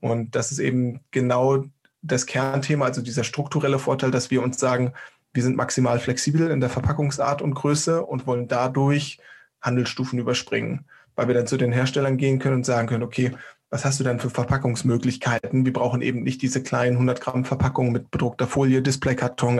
[0.02, 1.64] Und das ist eben genau
[2.02, 4.94] das Kernthema, also dieser strukturelle Vorteil, dass wir uns sagen,
[5.34, 9.20] wir sind maximal flexibel in der Verpackungsart und Größe und wollen dadurch
[9.62, 10.86] Handelsstufen überspringen,
[11.16, 13.32] weil wir dann zu den Herstellern gehen können und sagen können, okay,
[13.70, 15.66] was hast du denn für Verpackungsmöglichkeiten?
[15.66, 19.60] Wir brauchen eben nicht diese kleinen 100 Gramm Verpackungen mit bedruckter Folie, Displaykarton,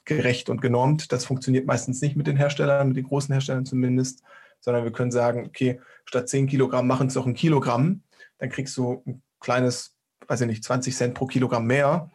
[0.00, 1.12] einzelhandelsgerecht und genormt.
[1.12, 4.22] Das funktioniert meistens nicht mit den Herstellern, mit den großen Herstellern zumindest,
[4.60, 8.02] sondern wir können sagen, okay, statt 10 Kilogramm machen es doch ein Kilogramm.
[8.38, 12.10] Dann kriegst du ein kleines, weiß ich nicht, 20 Cent pro Kilogramm mehr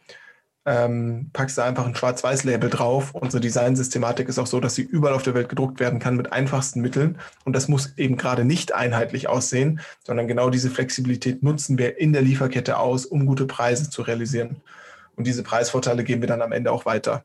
[0.67, 3.13] ähm, packst du einfach ein Schwarz-Weiß-Label drauf.
[3.13, 6.33] Unsere Designsystematik ist auch so, dass sie überall auf der Welt gedruckt werden kann mit
[6.33, 7.19] einfachsten Mitteln.
[7.43, 12.13] Und das muss eben gerade nicht einheitlich aussehen, sondern genau diese Flexibilität nutzen wir in
[12.13, 14.57] der Lieferkette aus, um gute Preise zu realisieren.
[15.15, 17.23] Und diese Preisvorteile geben wir dann am Ende auch weiter.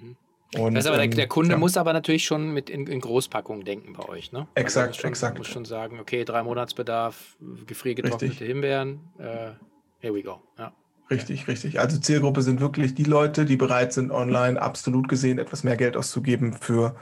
[0.00, 0.16] Mhm.
[0.58, 1.56] Und, das aber der, der Kunde ja.
[1.56, 4.46] muss aber natürlich schon mit in, in Großpackungen denken bei euch, ne?
[4.54, 5.38] Exakt, also schon, exakt.
[5.38, 8.44] muss schon sagen, okay, drei Monatsbedarf, gefriergetrocknete.
[8.44, 9.52] Himbeeren, äh,
[10.00, 10.42] here we go.
[10.58, 10.74] Ja.
[11.10, 11.80] Richtig, richtig.
[11.80, 15.96] Also Zielgruppe sind wirklich die Leute, die bereit sind, online absolut gesehen etwas mehr Geld
[15.96, 16.96] auszugeben für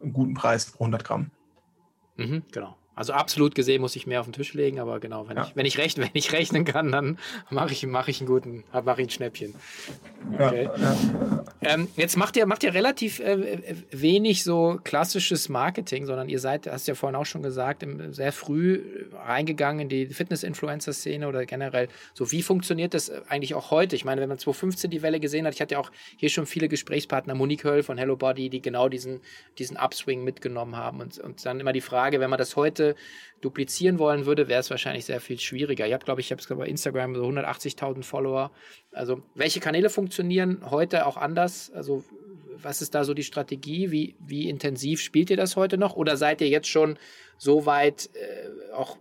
[0.00, 1.30] einen guten Preis pro 100 Gramm.
[2.16, 2.76] Mhm, genau.
[2.98, 5.44] Also absolut gesehen muss ich mehr auf den Tisch legen, aber genau, wenn, ja.
[5.44, 7.16] ich, wenn, ich, rechnen, wenn ich rechnen kann, dann
[7.48, 9.54] mache ich, mach ich einen guten, mache ich ein Schnäppchen.
[10.32, 10.64] Okay.
[10.64, 11.44] Ja, ja.
[11.60, 16.66] Ähm, jetzt macht ihr, macht ihr relativ äh, wenig so klassisches Marketing, sondern ihr seid,
[16.66, 18.80] hast ja vorhin auch schon gesagt, sehr früh
[19.12, 22.32] reingegangen in die Fitness-Influencer-Szene oder generell so.
[22.32, 23.94] Wie funktioniert das eigentlich auch heute?
[23.94, 26.46] Ich meine, wenn man 2015 die Welle gesehen hat, ich hatte ja auch hier schon
[26.46, 29.20] viele Gesprächspartner, Monique Höll von Hello Body, die genau diesen,
[29.58, 32.87] diesen Upswing mitgenommen haben und, und dann immer die Frage, wenn man das heute
[33.40, 35.86] duplizieren wollen würde, wäre es wahrscheinlich sehr viel schwieriger.
[35.86, 38.50] Ich habe, glaube ich, habe es bei Instagram so 180.000 Follower.
[38.92, 41.70] Also welche Kanäle funktionieren heute auch anders?
[41.72, 42.04] Also
[42.62, 43.90] was ist da so die Strategie?
[43.90, 45.94] Wie, wie intensiv spielt ihr das heute noch?
[45.96, 46.98] Oder seid ihr jetzt schon
[47.36, 48.96] so weit äh, auch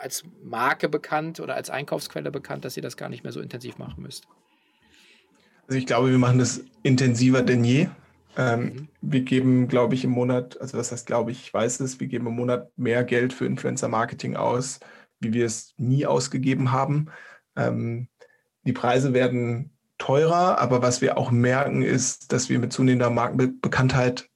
[0.00, 3.78] als Marke bekannt oder als Einkaufsquelle bekannt, dass ihr das gar nicht mehr so intensiv
[3.78, 4.26] machen müsst?
[5.66, 7.88] Also ich glaube, wir machen das intensiver denn je.
[8.36, 8.88] Ähm, mhm.
[9.00, 12.06] Wir geben, glaube ich, im Monat, also was heißt, glaube ich, ich weiß es, wir
[12.06, 14.80] geben im Monat mehr Geld für Influencer-Marketing aus,
[15.20, 17.10] wie wir es nie ausgegeben haben.
[17.56, 18.08] Ähm,
[18.64, 24.28] die Preise werden teurer, aber was wir auch merken, ist, dass wir mit zunehmender Markenbekanntheit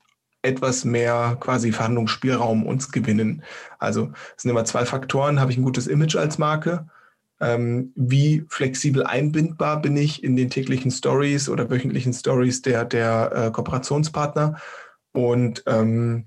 [0.42, 3.42] etwas mehr quasi Verhandlungsspielraum uns gewinnen.
[3.78, 5.40] Also es sind immer zwei Faktoren.
[5.40, 6.86] Habe ich ein gutes Image als Marke?
[7.40, 13.32] Ähm, wie flexibel einbindbar bin ich in den täglichen Stories oder wöchentlichen Stories der, der
[13.32, 14.58] äh, Kooperationspartner.
[15.12, 16.26] Und ähm,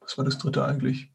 [0.00, 1.10] was war das dritte eigentlich?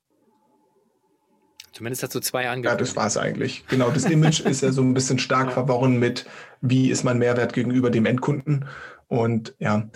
[1.73, 2.73] Zumindest hast du zwei angegeben.
[2.73, 3.63] Ja, das war es eigentlich.
[3.67, 6.25] Genau, das Image ist ja so ein bisschen stark verworren mit,
[6.61, 8.65] wie ist mein Mehrwert gegenüber dem Endkunden.
[9.07, 9.87] Und ja,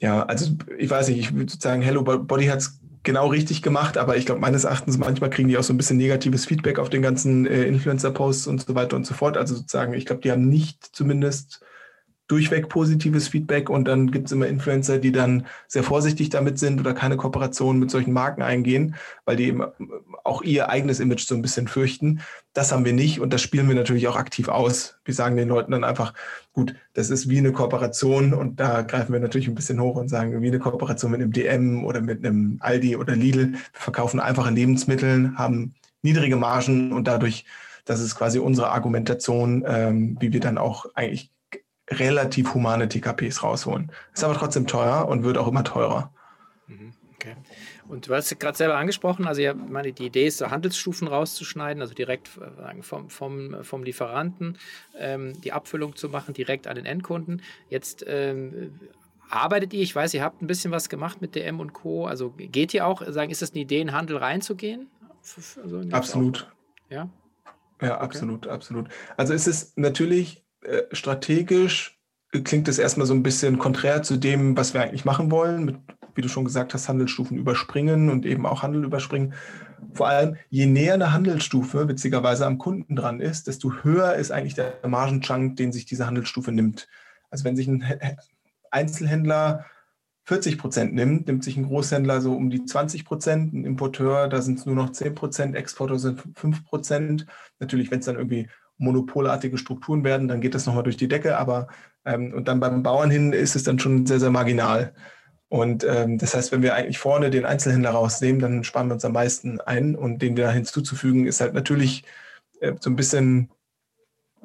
[0.00, 3.96] ja, also ich weiß nicht, ich würde sagen, Hello Body hat es genau richtig gemacht,
[3.96, 6.90] aber ich glaube, meines Erachtens manchmal kriegen die auch so ein bisschen negatives Feedback auf
[6.90, 9.38] den ganzen äh, Influencer-Posts und so weiter und so fort.
[9.38, 11.62] Also sozusagen, ich glaube, die haben nicht zumindest
[12.28, 16.78] durchweg positives Feedback und dann gibt es immer Influencer, die dann sehr vorsichtig damit sind
[16.78, 19.64] oder keine Kooperation mit solchen Marken eingehen, weil die eben
[20.24, 22.20] auch ihr eigenes Image so ein bisschen fürchten.
[22.52, 24.98] Das haben wir nicht und das spielen wir natürlich auch aktiv aus.
[25.04, 26.12] Wir sagen den Leuten dann einfach,
[26.52, 30.08] gut, das ist wie eine Kooperation und da greifen wir natürlich ein bisschen hoch und
[30.08, 33.52] sagen, wie eine Kooperation mit einem DM oder mit einem Aldi oder Lidl.
[33.52, 37.46] Wir verkaufen einfache Lebensmittel, haben niedrige Margen und dadurch,
[37.86, 41.30] das ist quasi unsere Argumentation, ähm, wie wir dann auch eigentlich
[41.90, 43.92] relativ humane TKPs rausholen.
[44.14, 46.12] Ist aber trotzdem teuer und wird auch immer teurer.
[46.66, 47.36] Mhm, okay.
[47.88, 51.80] Und du hast gerade selber angesprochen, also ja, meine, die Idee ist, so Handelsstufen rauszuschneiden,
[51.80, 54.58] also direkt äh, vom, vom, vom Lieferanten
[54.98, 57.42] ähm, die Abfüllung zu machen, direkt an den Endkunden.
[57.70, 58.78] Jetzt ähm,
[59.30, 62.06] arbeitet ihr, ich weiß, ihr habt ein bisschen was gemacht mit DM und Co.
[62.06, 64.88] Also geht ihr auch, sagen, ist das eine Idee, in Handel reinzugehen?
[65.62, 66.50] Also absolut.
[66.90, 67.08] Ja?
[67.80, 68.04] Ja, okay.
[68.04, 68.88] absolut, absolut.
[69.16, 71.98] Also es ist natürlich äh, strategisch
[72.44, 75.76] klingt es erstmal so ein bisschen konträr zu dem, was wir eigentlich machen wollen, mit,
[76.14, 79.34] wie du schon gesagt hast, Handelsstufen überspringen und eben auch Handel überspringen.
[79.94, 84.54] Vor allem, je näher eine Handelsstufe witzigerweise am Kunden dran ist, desto höher ist eigentlich
[84.54, 86.88] der Margenchunk, den sich diese Handelsstufe nimmt.
[87.30, 87.84] Also wenn sich ein
[88.70, 89.64] Einzelhändler
[90.24, 94.42] 40 Prozent nimmt, nimmt sich ein Großhändler so um die 20 Prozent, ein Importeur, da
[94.42, 97.24] sind es nur noch 10 Prozent, Exporter sind 5 Prozent.
[97.60, 101.36] Natürlich, wenn es dann irgendwie monopolartige Strukturen werden, dann geht das nochmal durch die Decke,
[101.36, 101.68] aber
[102.04, 104.94] ähm, und dann beim Bauern hin ist es dann schon sehr, sehr marginal.
[105.48, 109.04] Und ähm, das heißt, wenn wir eigentlich vorne den Einzelhändler rausnehmen, dann sparen wir uns
[109.04, 112.04] am meisten ein und den wir hinzuzufügen, ist halt natürlich
[112.60, 113.50] äh, so ein bisschen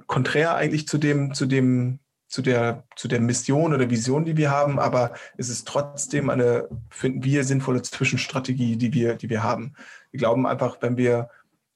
[0.08, 4.50] konträr eigentlich zu dem, zu dem, zu der, zu der Mission oder Vision, die wir
[4.50, 9.76] haben, aber es ist trotzdem eine, finden wir, sinnvolle Zwischenstrategie, die wir, die wir haben.
[10.12, 11.30] Wir glauben einfach, wenn wir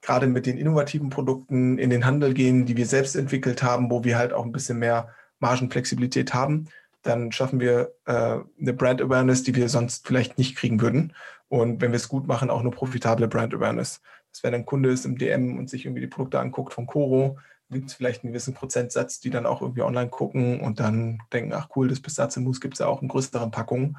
[0.08, 4.06] gerade mit den innovativen Produkten in den Handel gehen, die wir selbst entwickelt haben, wo
[4.06, 6.70] wir halt auch ein bisschen mehr Margenflexibilität haben,
[7.04, 11.14] dann schaffen wir äh, eine Brand Awareness, die wir sonst vielleicht nicht kriegen würden.
[11.50, 14.02] Und wenn wir es gut machen, auch eine profitable Brand Awareness.
[14.32, 17.38] Das wenn ein Kunde ist im DM und sich irgendwie die Produkte anguckt von Coro,
[17.70, 21.52] gibt es vielleicht einen gewissen Prozentsatz, die dann auch irgendwie online gucken und dann denken,
[21.52, 23.98] ach cool, das Pistazienmus gibt es ja auch in größeren Packungen.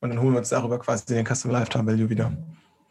[0.00, 2.32] Und dann holen wir uns darüber quasi den Customer Lifetime Value wieder.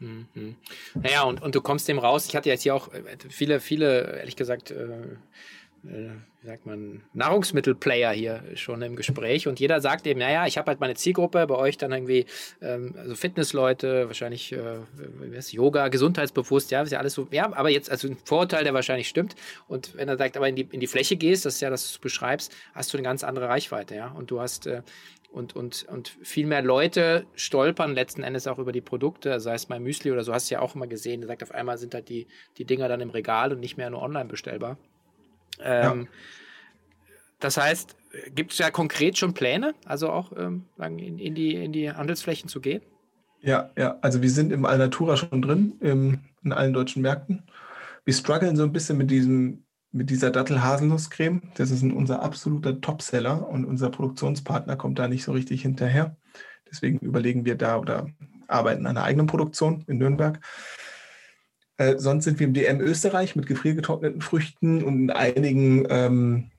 [0.01, 0.55] Mhm.
[0.95, 2.25] Naja, und, und du kommst dem raus.
[2.27, 4.87] Ich hatte jetzt hier auch äh, viele, viele, ehrlich gesagt, äh,
[5.83, 6.09] äh,
[6.41, 10.67] wie sagt man, Nahrungsmittelplayer hier schon im Gespräch und jeder sagt eben, naja, ich habe
[10.69, 12.25] halt meine Zielgruppe, bei euch dann irgendwie,
[12.61, 14.79] ähm, also Fitnessleute, wahrscheinlich äh,
[15.33, 18.73] was, Yoga, gesundheitsbewusst, ja, ist ja alles so, ja, aber jetzt, also ein Vorurteil, der
[18.73, 19.35] wahrscheinlich stimmt
[19.67, 21.93] und wenn er sagt, aber in die, in die Fläche gehst, das ist ja, das
[21.93, 24.81] du beschreibst, hast du eine ganz andere Reichweite, ja, und du hast äh,
[25.31, 29.69] und, und, und viel mehr Leute stolpern letzten Endes auch über die Produkte, sei es
[29.69, 32.09] mein Müsli oder so, hast du ja auch immer gesehen, sagt, auf einmal sind halt
[32.09, 34.77] die, die Dinger dann im Regal und nicht mehr nur online bestellbar.
[35.61, 36.07] Ähm, ja.
[37.39, 37.95] Das heißt,
[38.35, 42.49] gibt es ja konkret schon Pläne, also auch ähm, in, in, die, in die Handelsflächen
[42.49, 42.81] zu gehen?
[43.41, 47.43] Ja, ja, also wir sind im Alnatura schon drin, im, in allen deutschen Märkten.
[48.03, 51.41] Wir strugglen so ein bisschen mit diesem mit dieser Dattel-Haselnuss-Creme.
[51.55, 56.15] Das ist ein, unser absoluter Topseller und unser Produktionspartner kommt da nicht so richtig hinterher.
[56.69, 58.07] Deswegen überlegen wir da oder
[58.47, 60.39] arbeiten an einer eigenen Produktion in Nürnberg.
[61.77, 66.51] Äh, sonst sind wir im DM Österreich mit gefriergetrockneten Früchten und in einigen ähm,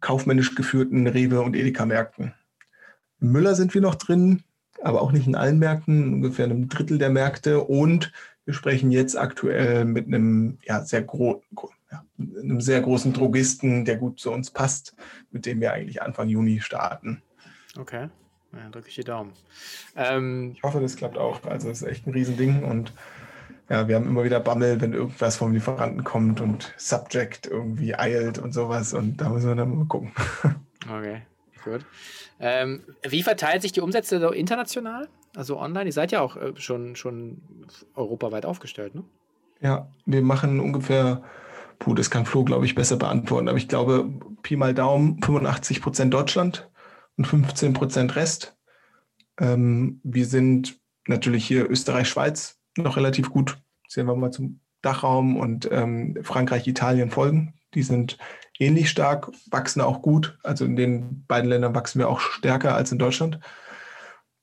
[0.00, 2.34] kaufmännisch geführten Rewe- und Edeka-Märkten.
[3.20, 4.42] In Müller sind wir noch drin,
[4.82, 7.62] aber auch nicht in allen Märkten, ungefähr einem Drittel der Märkte.
[7.62, 8.12] Und
[8.44, 11.42] wir sprechen jetzt aktuell mit einem ja, sehr, gro
[11.94, 12.04] ja,
[12.40, 14.94] einem sehr großen Drogisten, der gut zu uns passt,
[15.30, 17.22] mit dem wir eigentlich Anfang Juni starten.
[17.78, 18.08] Okay.
[18.52, 19.32] Ja, drücke ich die Daumen.
[19.96, 21.44] Ähm, ich hoffe, das klappt auch.
[21.44, 22.92] Also es ist echt ein Riesending und
[23.68, 28.38] ja, wir haben immer wieder Bammel, wenn irgendwas vom Lieferanten kommt und Subject irgendwie eilt
[28.38, 30.12] und sowas und da müssen wir dann mal gucken.
[30.86, 31.22] Okay,
[31.64, 31.82] gut.
[32.38, 35.08] Ähm, wie verteilt sich die Umsätze so international?
[35.34, 35.86] Also online?
[35.86, 37.40] Ihr seid ja auch äh, schon, schon
[37.94, 39.02] europaweit aufgestellt, ne?
[39.62, 41.22] Ja, wir machen ungefähr,
[41.78, 44.10] puh, das kann Flo, glaube ich, besser beantworten, aber ich glaube,
[44.42, 46.70] Pi mal Daumen, 85 Prozent Deutschland
[47.16, 48.56] und 15 Prozent Rest.
[49.38, 53.58] Ähm, wir sind natürlich hier Österreich, Schweiz noch relativ gut.
[53.88, 57.54] Sehen wir mal zum Dachraum und ähm, Frankreich, Italien folgen.
[57.74, 58.18] Die sind
[58.58, 60.38] ähnlich stark, wachsen auch gut.
[60.42, 63.40] Also in den beiden Ländern wachsen wir auch stärker als in Deutschland.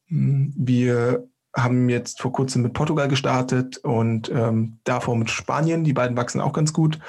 [0.08, 5.84] Hm, wir haben jetzt vor kurzem mit Portugal gestartet und ähm, davor mit Spanien.
[5.84, 7.00] Die beiden wachsen auch ganz gut.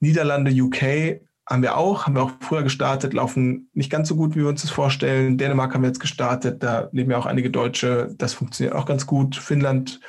[0.00, 4.34] Niederlande, UK haben wir auch, haben wir auch früher gestartet, laufen nicht ganz so gut,
[4.34, 5.38] wie wir uns das vorstellen.
[5.38, 9.06] Dänemark haben wir jetzt gestartet, da leben ja auch einige Deutsche, das funktioniert auch ganz
[9.06, 9.36] gut.
[9.36, 10.00] Finnland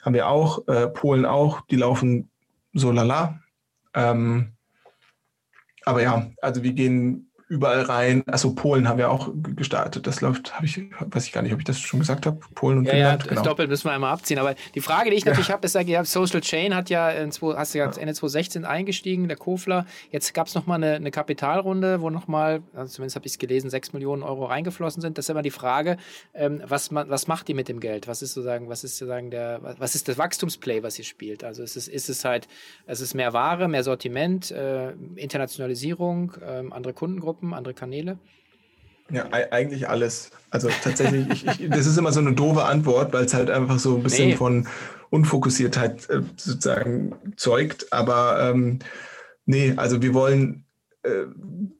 [0.00, 2.30] haben wir auch, äh, Polen auch, die laufen
[2.72, 3.40] so lala.
[3.94, 4.52] Ähm,
[5.84, 8.22] aber ja, also wir gehen überall rein.
[8.26, 10.06] Also Polen haben wir auch gestartet.
[10.06, 12.38] Das läuft, habe ich, weiß ich gar nicht, ob ich das schon gesagt habe.
[12.54, 13.24] Polen und ja, Finnland.
[13.24, 13.42] Ja, genau.
[13.42, 14.38] doppelt müssen wir einmal abziehen.
[14.38, 15.54] Aber die Frage, die ich natürlich ja.
[15.54, 19.38] habe, ist, ja, Social Chain hat ja, in, hast du ja Ende 2016 eingestiegen, der
[19.38, 19.86] Kofler.
[20.10, 23.70] Jetzt gab es nochmal eine, eine Kapitalrunde, wo nochmal, also zumindest habe ich es gelesen,
[23.70, 25.16] 6 Millionen Euro reingeflossen sind.
[25.16, 25.96] Das ist immer die Frage,
[26.34, 28.08] ähm, was, was macht ihr mit dem Geld?
[28.08, 31.44] Was ist sozusagen, was ist sozusagen der, was ist das Wachstumsplay, was ihr spielt?
[31.44, 32.46] Also ist es, ist es halt,
[32.86, 37.37] es ist mehr Ware, mehr Sortiment, äh, Internationalisierung, äh, andere Kundengruppen?
[37.38, 38.18] Gruppen, andere Kanäle?
[39.10, 40.32] Ja, eigentlich alles.
[40.50, 43.78] Also tatsächlich, ich, ich, das ist immer so eine doofe Antwort, weil es halt einfach
[43.78, 44.36] so ein bisschen nee.
[44.36, 44.66] von
[45.10, 47.92] Unfokussiertheit äh, sozusagen zeugt.
[47.92, 48.80] Aber ähm,
[49.46, 50.64] nee, also wir wollen
[51.04, 51.26] äh,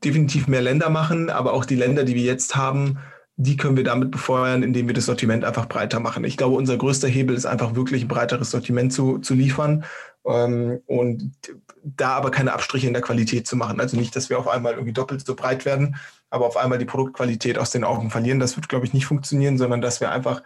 [0.05, 2.99] definitiv mehr Länder machen, aber auch die Länder, die wir jetzt haben,
[3.37, 6.25] die können wir damit befeuern, indem wir das Sortiment einfach breiter machen.
[6.25, 9.85] Ich glaube, unser größter Hebel ist einfach wirklich ein breiteres Sortiment zu, zu liefern
[10.25, 11.33] ähm, und
[11.83, 13.81] da aber keine Abstriche in der Qualität zu machen.
[13.81, 15.97] Also nicht, dass wir auf einmal irgendwie doppelt so breit werden,
[16.31, 18.41] aber auf einmal die Produktqualität aus den Augen verlieren.
[18.41, 20.43] Das wird, glaube ich, nicht funktionieren, sondern dass wir einfach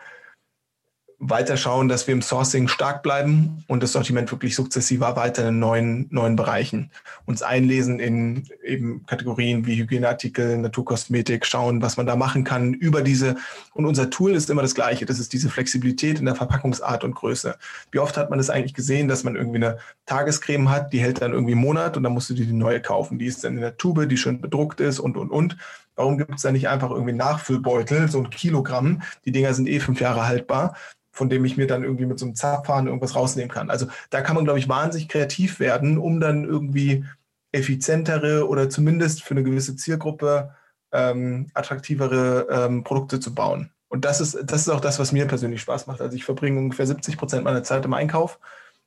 [1.24, 5.58] weiter schauen, dass wir im Sourcing stark bleiben und das Sortiment wirklich sukzessiv erweitern in
[5.60, 6.90] neuen, neuen Bereichen.
[7.26, 13.02] Uns einlesen in eben Kategorien wie Hygieneartikel, Naturkosmetik, schauen, was man da machen kann über
[13.02, 13.36] diese.
[13.72, 15.06] Und unser Tool ist immer das gleiche.
[15.06, 17.54] Das ist diese Flexibilität in der Verpackungsart und Größe.
[17.92, 21.22] Wie oft hat man es eigentlich gesehen, dass man irgendwie eine Tagescreme hat, die hält
[21.22, 23.20] dann irgendwie einen Monat und dann musst du dir die neue kaufen.
[23.20, 25.56] Die ist dann in der Tube, die schön bedruckt ist und, und, und.
[25.94, 29.02] Warum gibt es da nicht einfach irgendwie Nachfüllbeutel, so ein Kilogramm?
[29.24, 30.74] Die Dinger sind eh fünf Jahre haltbar
[31.12, 33.70] von dem ich mir dann irgendwie mit so einem Zapfhahn irgendwas rausnehmen kann.
[33.70, 37.04] Also da kann man, glaube ich, wahnsinnig kreativ werden, um dann irgendwie
[37.52, 40.54] effizientere oder zumindest für eine gewisse Zielgruppe
[40.90, 43.70] ähm, attraktivere ähm, Produkte zu bauen.
[43.88, 46.00] Und das ist, das ist auch das, was mir persönlich Spaß macht.
[46.00, 48.38] Also ich verbringe ungefähr 70 Prozent meiner Zeit im Einkauf,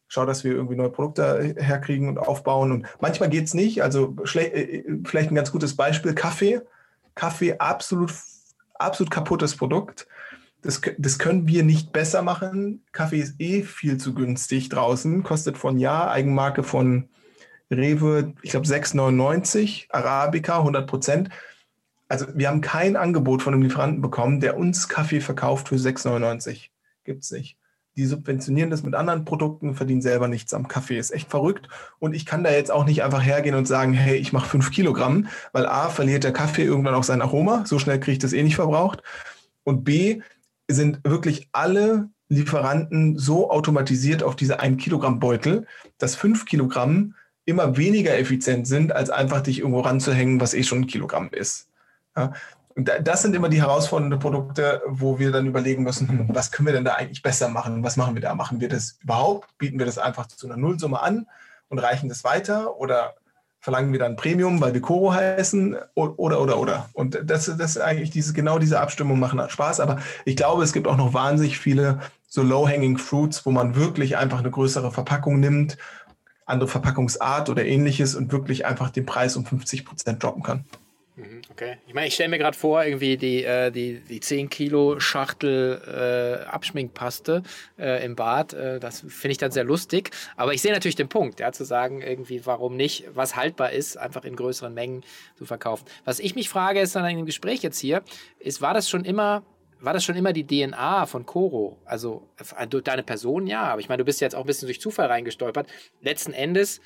[0.07, 2.71] schaue, dass wir irgendwie neue Produkte herkriegen und aufbauen.
[2.71, 3.83] Und manchmal geht es nicht.
[3.83, 6.61] Also äh, vielleicht ein ganz gutes Beispiel, Kaffee.
[7.15, 8.13] Kaffee, absolut,
[8.75, 10.07] absolut kaputtes Produkt.
[10.61, 12.83] Das, das können wir nicht besser machen.
[12.91, 17.09] Kaffee ist eh viel zu günstig draußen, kostet von Jahr Eigenmarke von
[17.71, 21.29] Rewe, ich glaube 6,99, Arabica 100 Prozent.
[22.07, 26.69] Also wir haben kein Angebot von einem Lieferanten bekommen, der uns Kaffee verkauft für 6,99.
[27.03, 27.57] Gibt es nicht.
[27.97, 30.97] Die subventionieren das mit anderen Produkten, verdienen selber nichts am Kaffee.
[30.97, 31.69] Ist echt verrückt.
[31.99, 34.71] Und ich kann da jetzt auch nicht einfach hergehen und sagen, hey, ich mache fünf
[34.71, 37.65] Kilogramm, weil A, verliert der Kaffee irgendwann auch sein Aroma.
[37.65, 39.01] So schnell kriege ich das eh nicht verbraucht.
[39.63, 40.21] Und B,
[40.67, 47.77] sind wirklich alle Lieferanten so automatisiert auf diese 1 Kilogramm Beutel, dass 5 Kilogramm immer
[47.77, 51.69] weniger effizient sind, als einfach dich irgendwo ranzuhängen, was eh schon ein Kilogramm ist.
[52.17, 52.33] Ja?
[52.75, 56.65] Und das sind immer die herausfordernden Produkte, wo wir dann überlegen müssen, hm, was können
[56.65, 57.83] wir denn da eigentlich besser machen?
[57.83, 58.35] Was machen wir da?
[58.35, 59.57] Machen wir das überhaupt?
[59.57, 61.25] Bieten wir das einfach zu einer Nullsumme an
[61.69, 62.77] und reichen das weiter?
[62.77, 63.15] Oder
[63.61, 65.77] verlangen wir dann Premium, weil wir Koro heißen?
[65.93, 66.89] Oder, oder, oder.
[66.91, 69.79] Und das, das ist eigentlich diese, genau diese Abstimmung machen Spaß.
[69.79, 74.17] Aber ich glaube, es gibt auch noch wahnsinnig viele so low-hanging fruits, wo man wirklich
[74.17, 75.77] einfach eine größere Verpackung nimmt,
[76.45, 80.65] andere Verpackungsart oder ähnliches und wirklich einfach den Preis um 50 Prozent droppen kann.
[81.55, 81.77] Okay.
[81.87, 86.43] Ich meine, ich stelle mir gerade vor, irgendwie die, äh, die, die 10 Kilo Schachtel
[86.43, 87.43] äh, Abschminkpaste
[87.79, 88.51] äh, im Bad.
[88.51, 90.11] Äh, das finde ich dann sehr lustig.
[90.35, 93.95] Aber ich sehe natürlich den Punkt, ja, zu sagen, irgendwie, warum nicht, was haltbar ist,
[93.95, 95.05] einfach in größeren Mengen
[95.37, 95.85] zu verkaufen.
[96.03, 98.03] Was ich mich frage, ist dann in dem Gespräch jetzt hier,
[98.37, 99.43] ist, war das schon immer
[99.79, 101.77] war das schon immer die DNA von Coro?
[101.85, 102.27] Also
[102.83, 105.67] deine Person, ja, aber ich meine, du bist jetzt auch ein bisschen durch Zufall reingestolpert.
[106.01, 106.81] Letzten Endes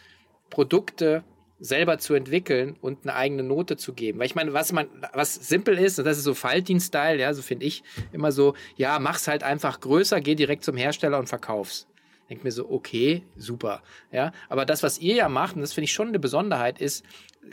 [0.50, 1.24] Produkte
[1.60, 4.20] selber zu entwickeln und eine eigene Note zu geben.
[4.20, 7.42] Weil ich meine, was man, was simpel ist, und das ist so Faltin-Style, ja, so
[7.42, 11.88] finde ich immer so, ja, mach's halt einfach größer, geh direkt zum Hersteller und verkauf's.
[12.30, 14.32] Denk mir so, okay, super, ja.
[14.50, 17.04] Aber das, was ihr ja macht, und das finde ich schon eine Besonderheit, ist,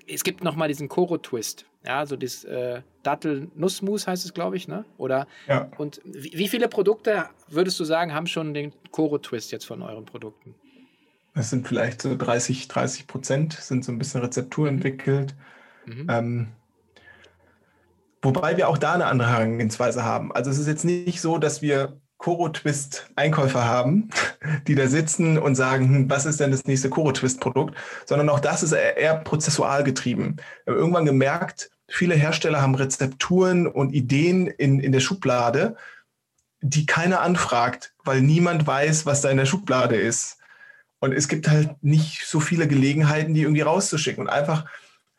[0.06, 1.64] es gibt nochmal diesen Koro-Twist.
[1.84, 4.84] Ja, so das äh, Dattel-Nussmus heißt es, glaube ich, ne?
[4.98, 5.26] Oder?
[5.48, 5.70] Ja.
[5.78, 10.04] Und wie, wie viele Produkte würdest du sagen, haben schon den Koro-Twist jetzt von euren
[10.04, 10.54] Produkten?
[11.36, 15.34] Das sind vielleicht so 30, 30 Prozent, sind so ein bisschen Rezeptur entwickelt.
[15.84, 16.06] Mhm.
[16.08, 16.48] Ähm,
[18.22, 20.32] wobei wir auch da eine andere Herangehensweise haben.
[20.32, 24.08] Also es ist jetzt nicht so, dass wir Koro-Twist-Einkäufer haben,
[24.66, 27.74] die da sitzen und sagen, hm, was ist denn das nächste Koro-Twist-Produkt,
[28.06, 30.36] sondern auch das ist eher prozessual getrieben.
[30.64, 35.76] Wir haben irgendwann gemerkt, viele Hersteller haben Rezepturen und Ideen in, in der Schublade,
[36.62, 40.35] die keiner anfragt, weil niemand weiß, was da in der Schublade ist.
[41.06, 44.24] Und es gibt halt nicht so viele Gelegenheiten, die irgendwie rauszuschicken.
[44.24, 44.64] Und einfach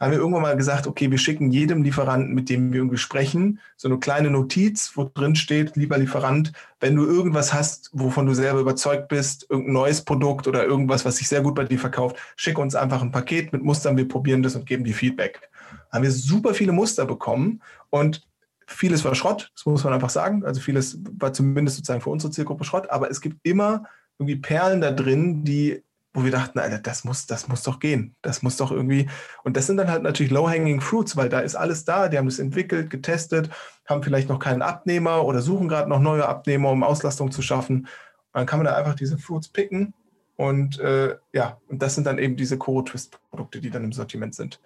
[0.01, 3.59] haben wir irgendwann mal gesagt, okay, wir schicken jedem Lieferanten, mit dem wir irgendwie sprechen,
[3.77, 8.33] so eine kleine Notiz, wo drin steht, lieber Lieferant, wenn du irgendwas hast, wovon du
[8.33, 12.17] selber überzeugt bist, irgendein neues Produkt oder irgendwas, was sich sehr gut bei dir verkauft,
[12.35, 15.49] schick uns einfach ein Paket mit Mustern, wir probieren das und geben dir Feedback.
[15.89, 18.27] Haben wir super viele Muster bekommen und
[18.67, 20.43] vieles war Schrott, das muss man einfach sagen.
[20.43, 23.85] Also vieles war zumindest sozusagen für unsere Zielgruppe Schrott, aber es gibt immer
[24.19, 28.15] irgendwie Perlen da drin, die, wo wir dachten, Alter, das muss, das muss doch gehen.
[28.21, 29.09] Das muss doch irgendwie.
[29.43, 32.09] Und das sind dann halt natürlich low-hanging fruits, weil da ist alles da.
[32.09, 33.49] Die haben das entwickelt, getestet,
[33.85, 37.81] haben vielleicht noch keinen Abnehmer oder suchen gerade noch neue Abnehmer, um Auslastung zu schaffen.
[37.81, 37.87] Und
[38.33, 39.93] dann kann man da einfach diese Fruits picken.
[40.35, 44.59] Und äh, ja, und das sind dann eben diese Core-Twist-Produkte, die dann im Sortiment sind.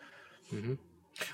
[0.52, 0.78] Mhm.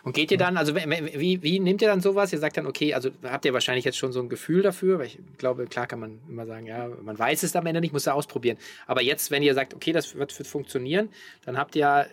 [0.04, 2.34] Und geht ihr dann, also wie, wie nehmt ihr dann sowas?
[2.34, 5.08] Ihr sagt dann, okay, also habt ihr wahrscheinlich jetzt schon so ein Gefühl dafür, weil
[5.08, 8.06] ich glaube, klar kann man immer sagen, ja, man weiß es am Ende nicht, muss
[8.06, 8.58] ja ausprobieren.
[8.86, 11.10] Aber jetzt, wenn ihr sagt, okay, das wird, wird funktionieren,
[11.45, 12.08] dann habt ihr ja äh,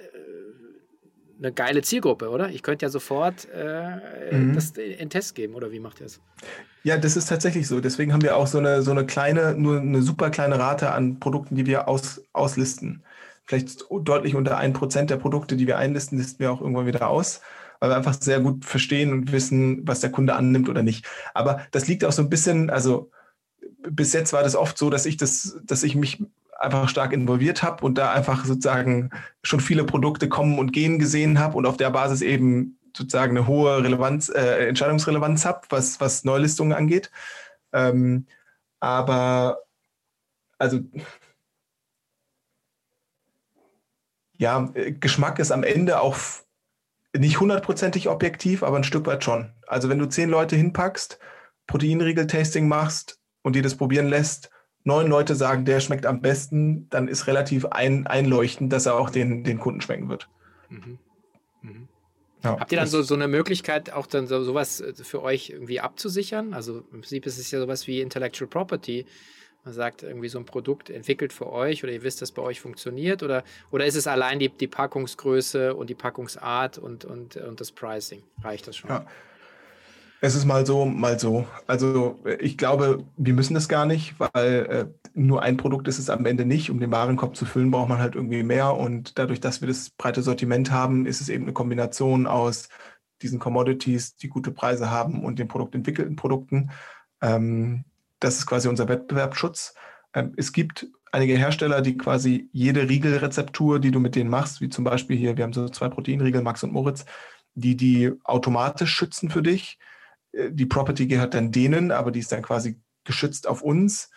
[1.38, 2.48] eine geile Zielgruppe, oder?
[2.50, 4.54] Ich könnte ja sofort äh, mhm.
[4.54, 6.20] das in Test geben, oder wie macht ihr es?
[6.84, 7.80] Ja, das ist tatsächlich so.
[7.80, 11.18] Deswegen haben wir auch so eine, so eine kleine, nur eine super kleine Rate an
[11.18, 13.02] Produkten, die wir aus, auslisten.
[13.46, 17.08] Vielleicht deutlich unter ein Prozent der Produkte, die wir einlisten, listen wir auch irgendwann wieder
[17.08, 17.40] aus
[17.84, 21.06] weil wir einfach sehr gut verstehen und wissen, was der Kunde annimmt oder nicht.
[21.34, 23.10] Aber das liegt auch so ein bisschen, also
[23.86, 26.24] bis jetzt war das oft so, dass ich das, dass ich mich
[26.58, 29.10] einfach stark involviert habe und da einfach sozusagen
[29.42, 33.46] schon viele Produkte kommen und gehen gesehen habe und auf der Basis eben sozusagen eine
[33.46, 37.10] hohe Relevanz, äh, Entscheidungsrelevanz habe, was, was Neulistungen angeht.
[37.74, 38.26] Ähm,
[38.80, 39.58] aber
[40.56, 40.80] also
[44.38, 46.16] ja, Geschmack ist am Ende auch
[47.16, 49.52] nicht hundertprozentig objektiv, aber ein Stück weit schon.
[49.66, 51.18] Also wenn du zehn Leute hinpackst,
[51.66, 54.50] Proteinriegel-Tasting machst und die das probieren lässt,
[54.84, 59.10] neun Leute sagen, der schmeckt am besten, dann ist relativ ein, einleuchtend, dass er auch
[59.10, 60.28] den, den Kunden schmecken wird.
[60.68, 60.98] Mhm.
[61.62, 61.88] Mhm.
[62.42, 65.50] Ja, Habt ihr dann so, so eine Möglichkeit, auch dann so, sowas äh, für euch
[65.50, 66.52] irgendwie abzusichern?
[66.52, 69.06] Also im Prinzip ist es ja sowas wie Intellectual Property.
[69.64, 72.60] Man sagt, irgendwie so ein Produkt entwickelt für euch oder ihr wisst, dass bei euch
[72.60, 77.60] funktioniert oder, oder ist es allein die, die Packungsgröße und die Packungsart und, und, und
[77.60, 78.22] das Pricing?
[78.42, 78.90] Reicht das schon?
[78.90, 79.06] Ja.
[80.20, 81.46] Es ist mal so, mal so.
[81.66, 86.08] Also ich glaube, wir müssen das gar nicht, weil äh, nur ein Produkt ist es
[86.08, 86.70] am Ende nicht.
[86.70, 88.74] Um den Warenkorb zu füllen, braucht man halt irgendwie mehr.
[88.74, 92.70] Und dadurch, dass wir das breite Sortiment haben, ist es eben eine Kombination aus
[93.20, 96.70] diesen Commodities, die gute Preise haben und den produktentwickelten Produkten.
[97.20, 97.84] Ähm,
[98.24, 99.74] das ist quasi unser Wettbewerbsschutz.
[100.14, 104.68] Ähm, es gibt einige Hersteller, die quasi jede Riegelrezeptur, die du mit denen machst, wie
[104.68, 107.04] zum Beispiel hier, wir haben so zwei Proteinriegel, Max und Moritz,
[107.54, 109.78] die die automatisch schützen für dich
[110.50, 114.10] die Property gehört dann denen, aber die ist dann quasi geschützt auf uns.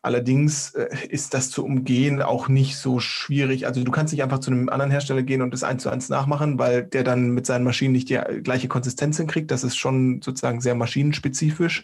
[0.00, 3.66] Allerdings äh, ist das zu umgehen auch nicht so schwierig.
[3.66, 6.08] Also du kannst nicht einfach zu einem anderen Hersteller gehen und das eins zu eins
[6.08, 9.50] nachmachen, weil der dann mit seinen Maschinen nicht die gleiche Konsistenz hinkriegt.
[9.50, 11.82] Das ist schon sozusagen sehr maschinenspezifisch.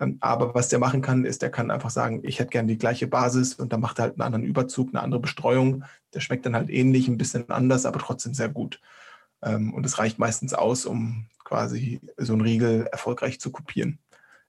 [0.00, 2.78] Ähm, aber was der machen kann, ist, der kann einfach sagen, ich hätte gerne die
[2.78, 5.84] gleiche Basis und dann macht er halt einen anderen Überzug, eine andere Bestreuung.
[6.12, 8.80] Der schmeckt dann halt ähnlich, ein bisschen anders, aber trotzdem sehr gut.
[9.42, 13.98] Ähm, und es reicht meistens aus, um quasi so einen Riegel erfolgreich zu kopieren.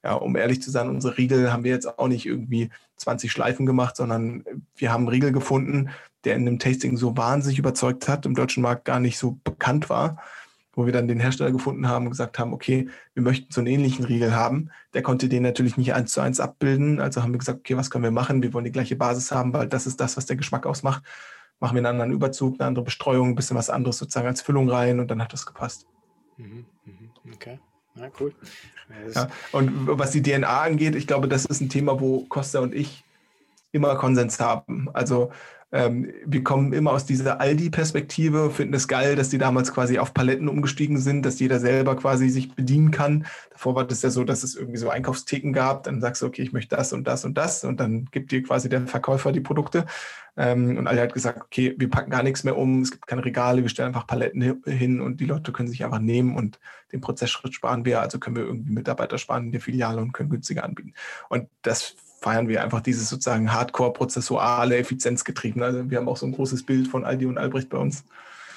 [0.04, 3.66] Ja, um ehrlich zu sein, unsere Riegel haben wir jetzt auch nicht irgendwie 20 Schleifen
[3.66, 4.44] gemacht, sondern
[4.76, 5.90] wir haben einen Riegel gefunden,
[6.24, 9.90] der in einem Tasting so wahnsinnig überzeugt hat, im deutschen Markt gar nicht so bekannt
[9.90, 10.22] war,
[10.76, 13.68] wo wir dann den Hersteller gefunden haben und gesagt haben, okay, wir möchten so einen
[13.68, 14.70] ähnlichen Riegel haben.
[14.94, 17.00] Der konnte den natürlich nicht eins zu eins abbilden.
[17.00, 18.44] Also haben wir gesagt, okay, was können wir machen?
[18.44, 21.04] Wir wollen die gleiche Basis haben, weil das ist das, was der Geschmack ausmacht.
[21.60, 24.70] Machen wir einen anderen Überzug, eine andere Bestreuung, ein bisschen was anderes sozusagen als Füllung
[24.70, 25.88] rein und dann hat das gepasst.
[26.38, 27.60] Mhm, mhm, okay.
[27.96, 28.34] Ja, cool.
[29.14, 32.76] Ja, und was die DNA angeht, ich glaube, das ist ein Thema, wo Costa und
[32.76, 33.06] ich
[33.72, 34.90] immer Konsens haben.
[34.94, 35.32] Also
[35.76, 40.14] ähm, wir kommen immer aus dieser Aldi-Perspektive, finden es geil, dass die damals quasi auf
[40.14, 43.26] Paletten umgestiegen sind, dass jeder selber quasi sich bedienen kann.
[43.52, 45.84] Davor war das ja so, dass es irgendwie so Einkaufstheken gab.
[45.84, 48.42] Dann sagst du, okay, ich möchte das und das und das und dann gibt dir
[48.42, 49.86] quasi der Verkäufer die Produkte.
[50.38, 53.26] Ähm, und Aldi hat gesagt, okay, wir packen gar nichts mehr um, es gibt keine
[53.26, 56.58] Regale, wir stellen einfach Paletten hin und die Leute können sich einfach nehmen und
[56.94, 58.00] den Prozessschritt sparen wir.
[58.00, 60.94] Also können wir irgendwie Mitarbeiter sparen in der Filiale und können günstiger anbieten.
[61.28, 65.62] Und das feiern wir einfach dieses sozusagen Hardcore-prozessuale, effizienzgetrieben.
[65.62, 68.04] Also wir haben auch so ein großes Bild von Aldi und Albrecht bei uns.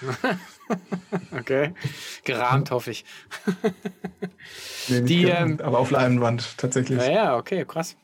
[1.38, 1.74] okay.
[2.24, 3.04] Gerahmt, hoffe ich.
[4.88, 6.98] nee, Die, gerahmt, ähm, aber auf Leinwand tatsächlich.
[6.98, 7.96] Ja, ja okay, krass.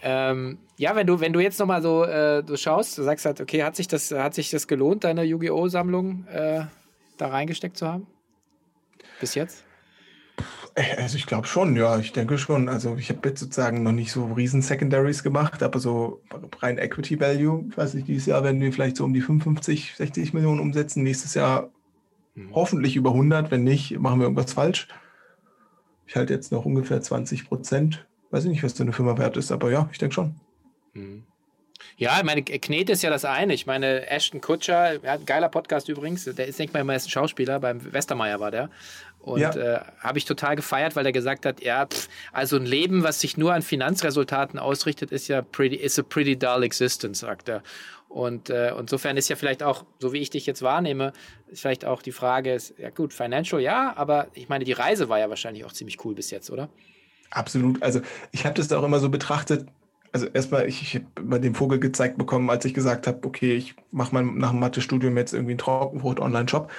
[0.00, 3.40] Ähm, ja, wenn du, wenn du jetzt nochmal so äh, du schaust, du sagst halt,
[3.40, 5.68] okay, hat sich das, hat sich das gelohnt, deine Yu-Gi-Oh!
[5.68, 6.62] Sammlung äh,
[7.16, 8.06] da reingesteckt zu haben?
[9.20, 9.64] Bis jetzt?
[10.96, 12.68] Also ich glaube schon, ja, ich denke schon.
[12.68, 16.20] Also ich habe jetzt sozusagen noch nicht so riesen Secondaries gemacht, aber so
[16.60, 19.94] rein Equity Value, ich weiß nicht, dieses Jahr werden wir vielleicht so um die 55,
[19.96, 21.02] 60 Millionen umsetzen.
[21.02, 21.70] Nächstes Jahr
[22.34, 22.54] mhm.
[22.54, 23.50] hoffentlich über 100.
[23.50, 24.88] Wenn nicht, machen wir irgendwas falsch.
[26.06, 28.06] Ich halte jetzt noch ungefähr 20 Prozent.
[28.30, 30.34] Weiß ich nicht, was so eine Firma wert ist, aber ja, ich denke schon.
[30.92, 31.24] Mhm.
[31.96, 33.54] Ja, ich meine, Knete ist ja das eine.
[33.54, 37.58] Ich meine, Ashton Kutscher, ja, geiler Podcast übrigens, der ist, denke ich mal, meist Schauspieler,
[37.60, 38.70] beim Westermeier war der.
[39.28, 39.50] Und ja.
[39.50, 43.20] äh, habe ich total gefeiert, weil er gesagt hat, ja, pff, also ein Leben, was
[43.20, 47.62] sich nur an Finanzresultaten ausrichtet, ist ja pretty, is a pretty dull existence, sagt er.
[48.08, 51.12] Und äh, insofern ist ja vielleicht auch, so wie ich dich jetzt wahrnehme,
[51.48, 55.10] ist vielleicht auch die Frage, ist, ja gut, Financial ja, aber ich meine, die Reise
[55.10, 56.70] war ja wahrscheinlich auch ziemlich cool bis jetzt, oder?
[57.30, 57.82] Absolut.
[57.82, 58.00] Also
[58.32, 59.66] ich habe das auch immer so betrachtet,
[60.12, 63.54] also erstmal, ich, ich habe mal den Vogel gezeigt bekommen, als ich gesagt habe, okay,
[63.54, 66.70] ich mache mal nach dem Mathestudium jetzt irgendwie einen Trockenfrucht-Online-Shop.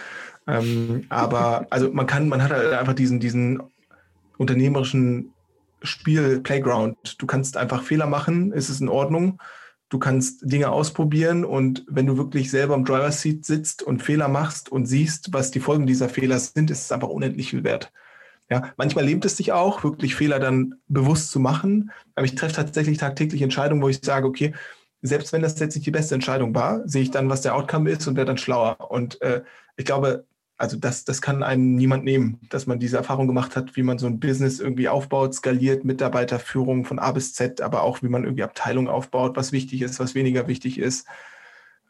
[0.49, 3.61] Ähm, aber also man kann, man hat halt einfach diesen, diesen
[4.37, 5.33] unternehmerischen
[5.81, 7.15] Spiel, Playground.
[7.19, 9.39] Du kannst einfach Fehler machen, ist es in Ordnung.
[9.89, 14.27] Du kannst Dinge ausprobieren und wenn du wirklich selber im Driver Seat sitzt und Fehler
[14.27, 17.91] machst und siehst, was die Folgen dieser Fehler sind, ist es einfach unendlich viel wert.
[18.51, 21.91] Ja, manchmal lebt es sich auch, wirklich Fehler dann bewusst zu machen.
[22.15, 24.53] Aber ich treffe tatsächlich tagtäglich Entscheidungen, wo ich sage, okay,
[25.01, 27.89] selbst wenn das jetzt nicht die beste Entscheidung war, sehe ich dann, was der Outcome
[27.89, 28.91] ist und werde dann schlauer.
[28.91, 29.43] Und äh,
[29.77, 30.25] ich glaube,
[30.59, 33.97] also das, das kann einem niemand nehmen, dass man diese Erfahrung gemacht hat, wie man
[33.97, 38.25] so ein Business irgendwie aufbaut, skaliert, Mitarbeiterführung von A bis Z, aber auch wie man
[38.25, 41.07] irgendwie Abteilungen aufbaut, was wichtig ist, was weniger wichtig ist.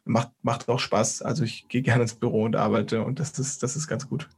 [0.06, 1.24] Macht, macht auch Spaß.
[1.24, 4.30] Also ich gehe gerne ins Büro und arbeite und das ist, das ist ganz gut.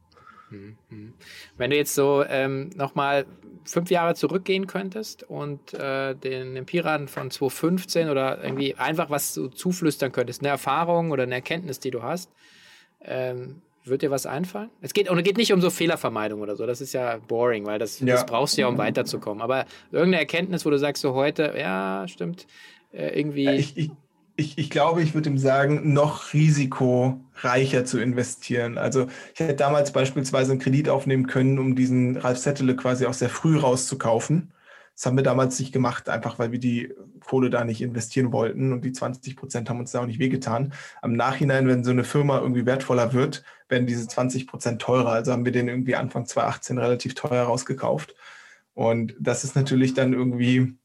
[0.48, 1.12] Mhm.
[1.58, 3.26] Wenn du jetzt so ähm, nochmal
[3.64, 9.48] fünf Jahre zurückgehen könntest und äh, den Empiran von 2015 oder irgendwie einfach was so
[9.48, 12.30] zuflüstern könntest, eine Erfahrung oder eine Erkenntnis, die du hast,
[13.02, 14.70] ähm, wird dir was einfallen?
[14.80, 17.66] Es geht, und es geht nicht um so Fehlervermeidung oder so, das ist ja boring,
[17.66, 18.06] weil das, ja.
[18.06, 19.42] das brauchst du ja, um weiterzukommen.
[19.42, 22.46] Aber irgendeine Erkenntnis, wo du sagst, so heute, ja, stimmt,
[22.92, 23.44] äh, irgendwie.
[23.44, 23.90] Ja, ich, ich,
[24.36, 28.78] ich, ich glaube, ich würde ihm sagen, noch risikoreicher zu investieren.
[28.78, 33.14] Also ich hätte damals beispielsweise einen Kredit aufnehmen können, um diesen Ralf Settele quasi auch
[33.14, 34.52] sehr früh rauszukaufen.
[34.94, 38.72] Das haben wir damals nicht gemacht, einfach weil wir die Kohle da nicht investieren wollten
[38.72, 40.72] und die 20 Prozent haben uns da auch nicht wehgetan.
[41.00, 45.12] Am Nachhinein, wenn so eine Firma irgendwie wertvoller wird, werden diese 20 Prozent teurer.
[45.12, 48.14] Also haben wir den irgendwie Anfang 2018 relativ teuer rausgekauft.
[48.74, 50.76] Und das ist natürlich dann irgendwie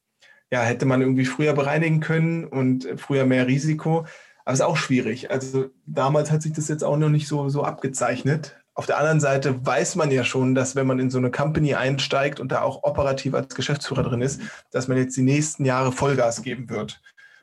[0.51, 4.05] ja, hätte man irgendwie früher bereinigen können und früher mehr Risiko.
[4.45, 5.29] Aber es ist auch schwierig.
[5.29, 8.57] Also damals hat sich das jetzt auch noch nicht so, so abgezeichnet.
[8.77, 11.73] Auf der anderen Seite weiß man ja schon, dass wenn man in so eine Company
[11.73, 15.91] einsteigt und da auch operativ als Geschäftsführer drin ist, dass man jetzt die nächsten Jahre
[15.91, 17.01] Vollgas geben wird.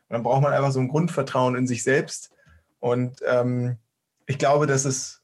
[0.09, 2.31] Und dann braucht man einfach so ein Grundvertrauen in sich selbst.
[2.79, 3.79] Und ähm,
[4.27, 5.23] ich glaube, dass es,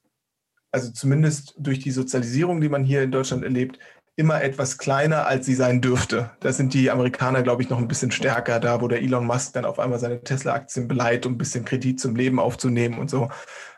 [0.72, 3.78] also zumindest durch die Sozialisierung, die man hier in Deutschland erlebt,
[4.16, 6.32] immer etwas kleiner, als sie sein dürfte.
[6.40, 9.52] Da sind die Amerikaner, glaube ich, noch ein bisschen stärker da, wo der Elon Musk
[9.52, 13.28] dann auf einmal seine Tesla-Aktien beleiht, um ein bisschen Kredit zum Leben aufzunehmen und so.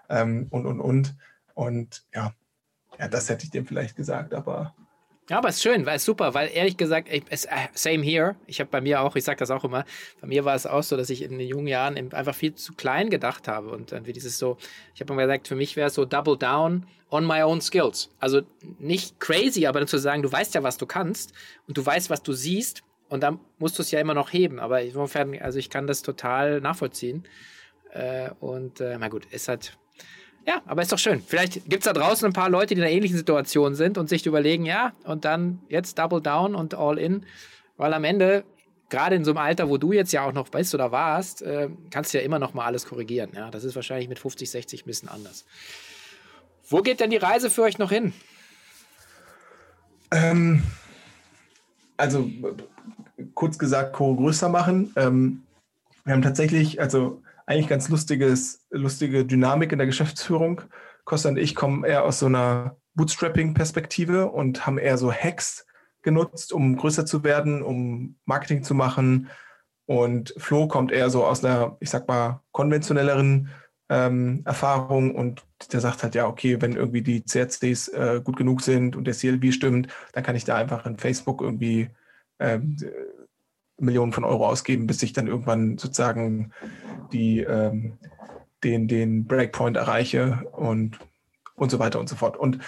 [0.08, 1.14] Ähm, und, und, und.
[1.54, 2.34] Und ja,
[2.98, 4.74] ja, das hätte ich dem vielleicht gesagt, aber
[5.30, 8.34] ja, aber es ist schön, weil es super, weil ehrlich gesagt, es, äh, same here.
[8.46, 9.84] Ich habe bei mir auch, ich sage das auch immer,
[10.20, 12.74] bei mir war es auch so, dass ich in den jungen Jahren einfach viel zu
[12.74, 14.58] klein gedacht habe und dann wie dieses so,
[14.94, 18.10] ich habe immer gesagt, für mich wäre es so double down on my own skills.
[18.18, 18.42] Also
[18.80, 21.32] nicht crazy, aber dann zu sagen, du weißt ja, was du kannst
[21.68, 24.58] und du weißt, was du siehst und dann musst du es ja immer noch heben.
[24.58, 27.28] Aber insofern, also ich kann das total nachvollziehen.
[27.90, 29.78] Äh, und äh, na gut, ist halt
[30.46, 31.22] ja, aber ist doch schön.
[31.24, 34.08] Vielleicht gibt es da draußen ein paar Leute, die in einer ähnlichen Situation sind und
[34.08, 37.24] sich überlegen, ja, und dann jetzt Double Down und All In,
[37.76, 38.44] weil am Ende,
[38.90, 41.68] gerade in so einem Alter, wo du jetzt ja auch noch bist oder warst, äh,
[41.90, 43.30] kannst du ja immer noch mal alles korrigieren.
[43.34, 45.44] Ja, das ist wahrscheinlich mit 50, 60 ein bisschen anders.
[46.68, 48.12] Wo geht denn die Reise für euch noch hin?
[50.10, 50.62] Ähm,
[51.96, 52.28] also
[53.34, 54.92] kurz gesagt, Co größer machen.
[54.96, 55.42] Ähm,
[56.04, 57.22] wir haben tatsächlich, also
[57.52, 60.62] eigentlich ganz lustiges, lustige Dynamik in der Geschäftsführung.
[61.04, 65.66] Costa und ich kommen eher aus so einer Bootstrapping-Perspektive und haben eher so Hacks
[66.02, 69.28] genutzt, um größer zu werden, um Marketing zu machen.
[69.86, 73.50] Und Flo kommt eher so aus einer, ich sag mal, konventionelleren
[73.88, 78.62] ähm, Erfahrung und der sagt halt, ja, okay, wenn irgendwie die CRCs äh, gut genug
[78.62, 81.90] sind und der CLV stimmt, dann kann ich da einfach in Facebook irgendwie
[82.38, 82.76] ähm,
[83.82, 86.52] Millionen von Euro ausgeben, bis ich dann irgendwann sozusagen
[87.12, 87.98] die, ähm,
[88.64, 90.98] den, den Breakpoint erreiche und,
[91.54, 92.36] und so weiter und so fort.
[92.36, 92.58] Und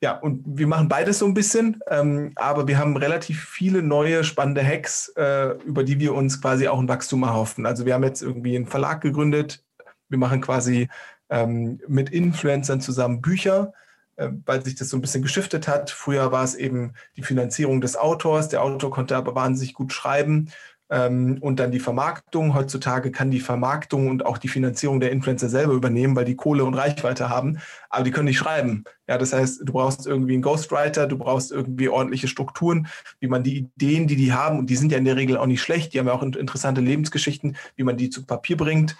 [0.00, 4.24] ja, und wir machen beides so ein bisschen, ähm, aber wir haben relativ viele neue
[4.24, 7.66] spannende Hacks, äh, über die wir uns quasi auch ein Wachstum erhoffen.
[7.66, 9.64] Also wir haben jetzt irgendwie einen Verlag gegründet.
[10.08, 10.88] Wir machen quasi
[11.30, 13.72] ähm, mit Influencern zusammen Bücher,
[14.16, 15.90] weil sich das so ein bisschen geschiftet hat.
[15.90, 18.48] Früher war es eben die Finanzierung des Autors.
[18.48, 20.50] Der Autor konnte aber wahnsinnig gut schreiben
[20.92, 22.54] ähm, und dann die Vermarktung.
[22.54, 26.64] Heutzutage kann die Vermarktung und auch die Finanzierung der Influencer selber übernehmen, weil die Kohle
[26.64, 27.58] und Reichweite haben,
[27.88, 28.84] aber die können nicht schreiben.
[29.08, 32.88] Ja, das heißt, du brauchst irgendwie einen Ghostwriter, du brauchst irgendwie ordentliche Strukturen,
[33.20, 35.46] wie man die Ideen, die die haben, und die sind ja in der Regel auch
[35.46, 38.96] nicht schlecht, die haben ja auch interessante Lebensgeschichten, wie man die zu Papier bringt.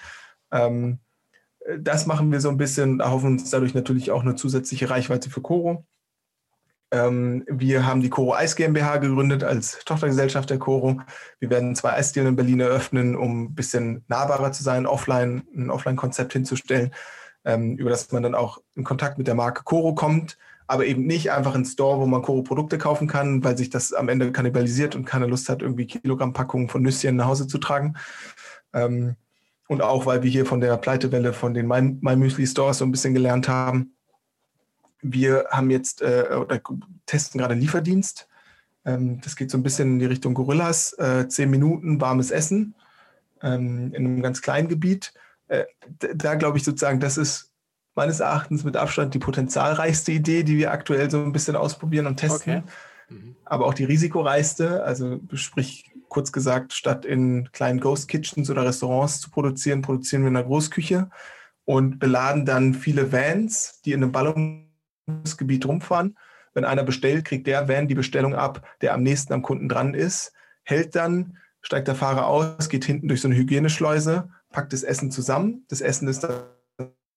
[0.50, 0.98] Ähm,
[1.78, 5.40] das machen wir so ein bisschen, erhoffen uns dadurch natürlich auch eine zusätzliche Reichweite für
[5.40, 5.84] Coro.
[6.90, 11.00] Ähm, wir haben die Coro Eis GmbH gegründet als Tochtergesellschaft der Coro.
[11.38, 15.70] Wir werden zwei Eisdielen in Berlin eröffnen, um ein bisschen nahbarer zu sein, offline, ein
[15.70, 16.92] Offline-Konzept hinzustellen,
[17.44, 20.36] ähm, über das man dann auch in Kontakt mit der Marke Coro kommt,
[20.66, 24.10] aber eben nicht einfach ein Store, wo man Coro-Produkte kaufen kann, weil sich das am
[24.10, 27.94] Ende kannibalisiert und keine Lust hat, irgendwie Kilogrammpackungen von Nüsschen nach Hause zu tragen.
[28.74, 29.16] Ähm,
[29.68, 32.84] und auch, weil wir hier von der Pleitewelle von den My, My Müsli Stores so
[32.84, 33.94] ein bisschen gelernt haben
[35.02, 36.60] wir haben jetzt äh, oder
[37.06, 38.28] testen gerade Lieferdienst.
[38.84, 40.92] Ähm, das geht so ein bisschen in die Richtung Gorillas.
[40.94, 42.74] Äh, zehn Minuten warmes Essen
[43.42, 45.12] ähm, in einem ganz kleinen Gebiet.
[45.48, 45.64] Äh,
[45.98, 47.52] da glaube ich sozusagen, das ist
[47.94, 52.16] meines Erachtens mit Abstand die potenzialreichste Idee, die wir aktuell so ein bisschen ausprobieren und
[52.16, 52.58] testen.
[52.58, 52.62] Okay.
[53.08, 53.36] Mhm.
[53.44, 54.84] Aber auch die risikoreichste.
[54.84, 60.28] Also sprich, kurz gesagt, statt in kleinen Ghost Kitchens oder Restaurants zu produzieren, produzieren wir
[60.28, 61.08] in einer Großküche
[61.64, 64.70] und beladen dann viele Vans, die in einem Ballon
[65.06, 66.16] das Gebiet rumfahren.
[66.54, 69.94] Wenn einer bestellt, kriegt der Van die Bestellung ab, der am nächsten am Kunden dran
[69.94, 70.32] ist,
[70.64, 75.10] hält dann, steigt der Fahrer aus, geht hinten durch so eine Hygieneschleuse, packt das Essen
[75.10, 75.64] zusammen.
[75.68, 76.42] Das Essen ist dann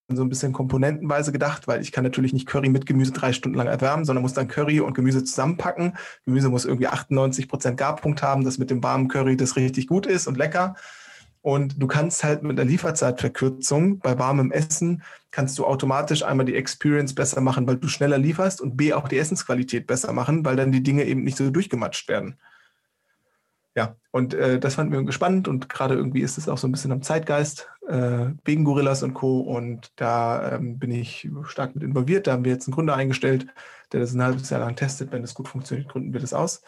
[0.08, 3.58] so ein bisschen komponentenweise gedacht, weil ich kann natürlich nicht Curry mit Gemüse drei Stunden
[3.58, 5.97] lang erwärmen, sondern muss dann Curry und Gemüse zusammenpacken.
[6.26, 10.06] Gemüse muss irgendwie 98 Prozent Garpunkt haben, dass mit dem warmen Curry das richtig gut
[10.06, 10.76] ist und lecker.
[11.41, 16.56] Und du kannst halt mit der Lieferzeitverkürzung bei warmem Essen kannst du automatisch einmal die
[16.56, 20.56] Experience besser machen, weil du schneller lieferst und B auch die Essensqualität besser machen, weil
[20.56, 22.38] dann die Dinge eben nicht so durchgematscht werden.
[23.76, 26.71] Ja, und äh, das fanden wir gespannt und gerade irgendwie ist es auch so ein
[26.71, 29.41] bisschen am Zeitgeist äh, wegen Gorillas und Co.
[29.41, 32.26] Und da ähm, bin ich stark mit involviert.
[32.26, 33.47] Da haben wir jetzt einen Gründer eingestellt,
[33.91, 35.11] der das ein halbes Jahr lang testet.
[35.11, 36.61] Wenn das gut funktioniert, gründen wir das aus.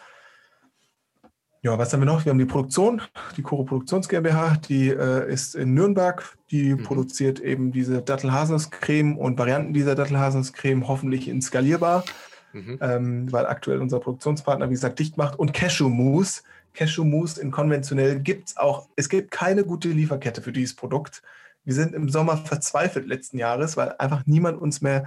[1.62, 2.24] Ja, was haben wir noch?
[2.24, 3.02] Wir haben die Produktion,
[3.36, 6.36] die Coro Produktions GmbH, die äh, ist in Nürnberg.
[6.50, 6.84] Die mhm.
[6.84, 12.04] produziert eben diese Dattel-Haselnuss-Creme und Varianten dieser Dattel-Haselnuss-Creme hoffentlich in skalierbar,
[12.52, 12.78] mhm.
[12.80, 15.36] ähm, weil aktuell unser Produktionspartner, wie gesagt, dicht macht.
[15.36, 16.42] Und Cashew-Mousse,
[16.78, 18.88] Cashew-Mousse in konventionell gibt es auch.
[18.94, 21.22] Es gibt keine gute Lieferkette für dieses Produkt.
[21.64, 25.06] Wir sind im Sommer verzweifelt letzten Jahres, weil einfach niemand uns mehr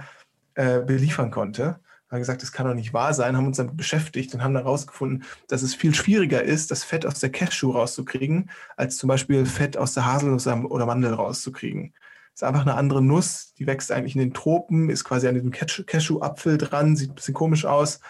[0.54, 1.80] äh, beliefern konnte.
[2.08, 4.54] Wir haben gesagt, das kann doch nicht wahr sein, haben uns damit beschäftigt und haben
[4.54, 9.46] herausgefunden, dass es viel schwieriger ist, das Fett aus der Cashew rauszukriegen, als zum Beispiel
[9.46, 11.94] Fett aus der Haselnuss oder Mandel rauszukriegen.
[12.34, 15.34] Das ist einfach eine andere Nuss, die wächst eigentlich in den Tropen, ist quasi an
[15.34, 18.00] diesem Cashew-Apfel dran, sieht ein bisschen komisch aus.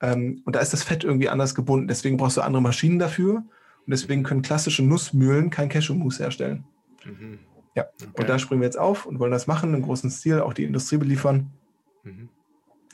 [0.00, 1.88] Ähm, und da ist das Fett irgendwie anders gebunden.
[1.88, 3.36] Deswegen brauchst du andere Maschinen dafür.
[3.36, 6.64] Und deswegen können klassische Nussmühlen kein Cashew-Mousse herstellen.
[7.04, 7.38] Mhm.
[7.74, 8.22] Ja, okay.
[8.22, 10.64] und da springen wir jetzt auf und wollen das machen, im großen Stil, auch die
[10.64, 11.50] Industrie beliefern.
[12.02, 12.30] Mhm.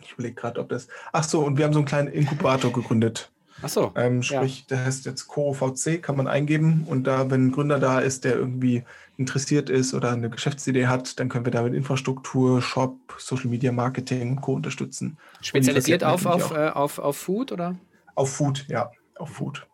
[0.03, 0.89] Ich überlege gerade, ob das.
[1.13, 3.31] Ach so, und wir haben so einen kleinen Inkubator gegründet.
[3.61, 3.93] Ach so.
[3.95, 4.77] Ähm, sprich, ja.
[4.77, 6.85] der heißt jetzt Coro VC, kann man eingeben.
[6.89, 8.85] Und da, wenn ein Gründer da ist, der irgendwie
[9.17, 14.37] interessiert ist oder eine Geschäftsidee hat, dann können wir damit Infrastruktur, Shop, Social Media Marketing
[14.41, 14.55] Co.
[14.55, 15.19] unterstützen.
[15.41, 17.77] Spezialisiert auf, auf, äh, auf, auf Food oder?
[18.15, 18.91] Auf Food, ja.
[19.17, 19.67] Auf Food.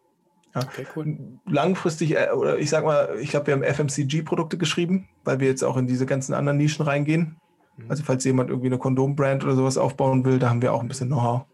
[0.54, 0.62] Ja.
[0.62, 1.18] Okay, cool.
[1.46, 5.62] Langfristig, äh, oder ich sag mal, ich glaube, wir haben FMCG-Produkte geschrieben, weil wir jetzt
[5.62, 7.36] auch in diese ganzen anderen Nischen reingehen.
[7.76, 7.90] Mhm.
[7.90, 10.88] Also falls jemand irgendwie eine Kondombrand oder sowas aufbauen will, da haben wir auch ein
[10.88, 11.44] bisschen Know-how.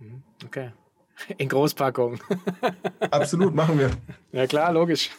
[0.00, 0.22] Mhm.
[0.44, 0.70] Okay.
[1.38, 2.20] In Großpackung.
[3.10, 3.90] Absolut, machen wir.
[4.32, 5.10] Ja klar, logisch.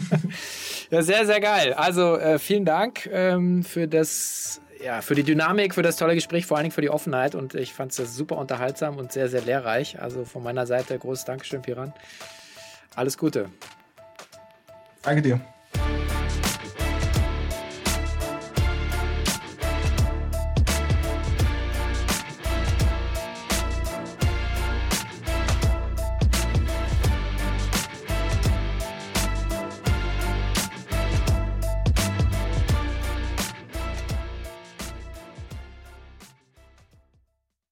[0.90, 1.72] ja, sehr, sehr geil.
[1.74, 6.46] Also äh, vielen Dank ähm, für das, ja, für die Dynamik, für das tolle Gespräch,
[6.46, 7.34] vor allen Dingen für die Offenheit.
[7.34, 10.00] Und ich fand es super unterhaltsam und sehr, sehr lehrreich.
[10.00, 11.92] Also von meiner Seite großes Dankeschön, Piran.
[12.94, 13.48] Alles Gute.
[15.02, 15.40] Danke dir.